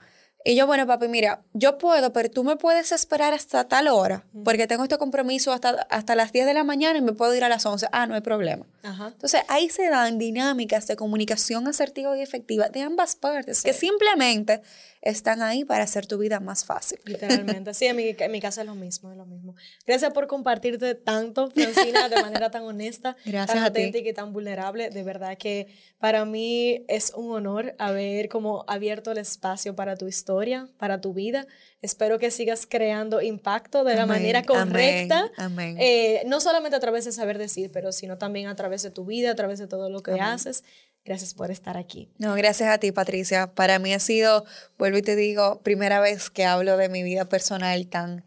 [0.46, 4.24] y yo, bueno, papi, mira, yo puedo, pero tú me puedes esperar hasta tal hora,
[4.46, 7.44] porque tengo este compromiso hasta, hasta las 10 de la mañana y me puedo ir
[7.44, 7.88] a las 11.
[7.92, 8.66] Ah, no hay problema.
[8.84, 14.62] Entonces, ahí se dan dinámicas de comunicación asertiva y efectiva de ambas partes, que simplemente
[15.02, 17.00] están ahí para hacer tu vida más fácil.
[17.06, 17.74] Literalmente.
[17.74, 19.56] Sí, en mi, en mi casa es lo mismo, es lo mismo.
[19.86, 24.90] Gracias por compartirte tanto, Francina, de manera tan honesta, tan auténtica y tan vulnerable.
[24.90, 25.68] De verdad que
[26.00, 30.27] para mí es un honor haber como abierto el espacio para tu historia,
[30.78, 31.48] para tu vida.
[31.82, 35.32] Espero que sigas creando impacto de la manera correcta.
[35.38, 35.78] Amén.
[35.80, 39.06] Eh, no solamente a través de saber decir, pero sino también a través de tu
[39.06, 40.64] vida, a través de todo lo que haces.
[41.06, 42.12] Gracias por estar aquí.
[42.18, 43.54] No, gracias a ti, Patricia.
[43.54, 44.44] Para mí ha sido,
[44.78, 48.26] vuelvo y te digo, primera vez que hablo de mi vida personal tan,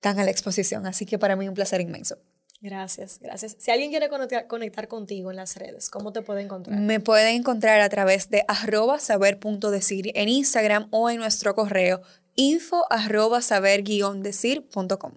[0.00, 0.86] tan a la exposición.
[0.86, 2.18] Así que para mí un placer inmenso.
[2.62, 3.56] Gracias, gracias.
[3.58, 6.78] Si alguien quiere conectar, contigo en las redes, ¿cómo te puede encontrar?
[6.78, 12.02] Me puede encontrar a través de arroba saber.decir en Instagram o en nuestro correo
[12.36, 15.12] info arroba saber decir.com.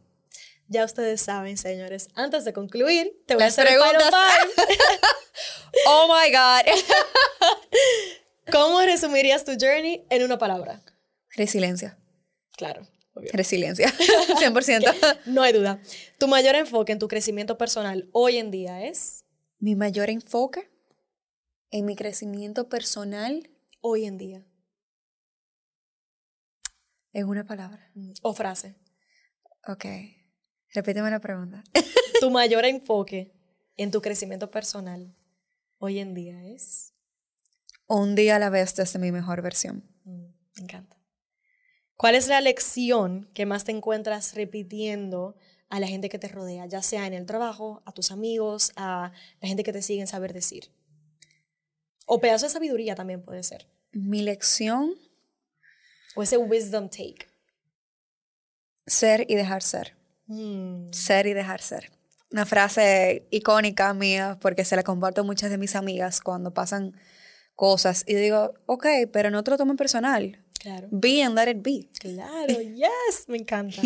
[0.67, 2.07] Ya ustedes saben, señores.
[2.15, 4.11] Antes de concluir, te voy a hacer preguntas.
[5.87, 6.63] oh my God.
[8.51, 10.81] ¿Cómo resumirías tu journey en una palabra?
[11.29, 11.95] Resiliencia.
[12.57, 12.87] Claro.
[13.33, 13.91] Resiliencia.
[14.39, 15.19] 100%.
[15.25, 15.81] no hay duda.
[16.17, 19.25] ¿Tu mayor enfoque en tu crecimiento personal hoy en día es?
[19.59, 20.69] Mi mayor enfoque
[21.71, 23.49] en mi crecimiento personal
[23.81, 24.45] hoy en día.
[27.13, 27.91] En una palabra.
[28.21, 28.75] O frase.
[29.67, 29.85] Ok.
[30.73, 31.63] Repíteme la pregunta.
[32.19, 33.33] tu mayor enfoque
[33.77, 35.15] en tu crecimiento personal
[35.77, 36.93] hoy en día es.
[37.87, 39.83] Un día a la vez desde mi mejor versión.
[40.03, 40.94] Mm, me encanta.
[41.97, 45.35] ¿Cuál es la lección que más te encuentras repitiendo
[45.69, 49.11] a la gente que te rodea, ya sea en el trabajo, a tus amigos, a
[49.41, 50.71] la gente que te sigue en saber decir?
[52.05, 53.67] O pedazo de sabiduría también puede ser.
[53.91, 54.95] Mi lección.
[56.15, 57.27] O ese wisdom take.
[58.85, 59.95] Ser y dejar ser.
[60.27, 60.91] Mm.
[60.91, 61.91] Ser y dejar ser.
[62.31, 66.95] Una frase icónica mía porque se la comparto a muchas de mis amigas cuando pasan
[67.55, 70.44] cosas y digo, ok, pero no te lo tomen personal.
[70.59, 70.87] Claro.
[70.91, 71.89] Be and let it be.
[71.99, 73.81] Claro, yes, me encanta.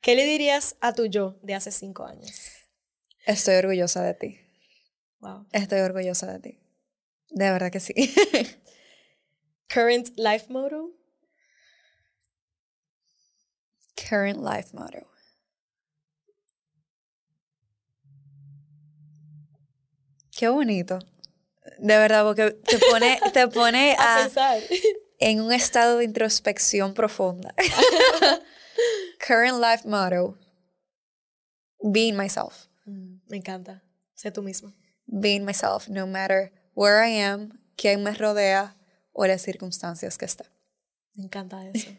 [0.00, 2.68] ¿Qué le dirías a tu yo de hace cinco años?
[3.26, 4.40] Estoy orgullosa de ti.
[5.20, 5.46] Wow.
[5.52, 6.58] Estoy orgullosa de ti.
[7.30, 7.92] De verdad que sí.
[9.68, 10.92] Current life motto?
[13.96, 15.06] Current life motto.
[20.38, 21.00] Qué bonito.
[21.78, 24.28] De verdad, porque te pone, te pone a,
[25.18, 27.54] en un estado de introspección profunda.
[29.26, 30.38] Current life motto.
[31.82, 32.68] Being myself.
[32.86, 33.82] Mm, me encanta.
[34.14, 34.72] Sé tú mismo.
[35.06, 38.76] Being myself, no matter where I am, quién me rodea
[39.12, 40.44] o las circunstancias que esté.
[41.14, 41.90] Me encanta eso.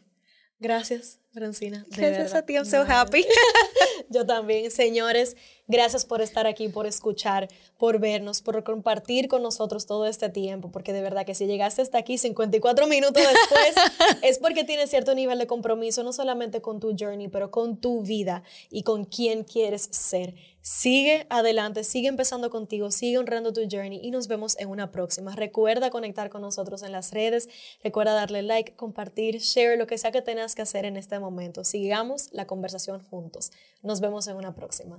[0.60, 1.86] Gracias, Francina.
[1.90, 3.26] Gracias a ti, I'm so happy.
[4.10, 5.38] Yo también, señores.
[5.72, 7.48] Gracias por estar aquí, por escuchar,
[7.78, 11.84] por vernos, por compartir con nosotros todo este tiempo, porque de verdad que si llegaste
[11.84, 13.76] hasta aquí 54 minutos después,
[14.24, 18.02] es porque tienes cierto nivel de compromiso, no solamente con tu journey, pero con tu
[18.02, 18.42] vida
[18.72, 20.34] y con quién quieres ser.
[20.64, 25.36] Sigue adelante, sigue empezando contigo, sigue honrando tu journey y nos vemos en una próxima.
[25.36, 27.48] Recuerda conectar con nosotros en las redes,
[27.84, 31.64] recuerda darle like, compartir, share, lo que sea que tengas que hacer en este momento.
[31.64, 33.52] Sigamos la conversación juntos.
[33.84, 34.98] Nos vemos en una próxima.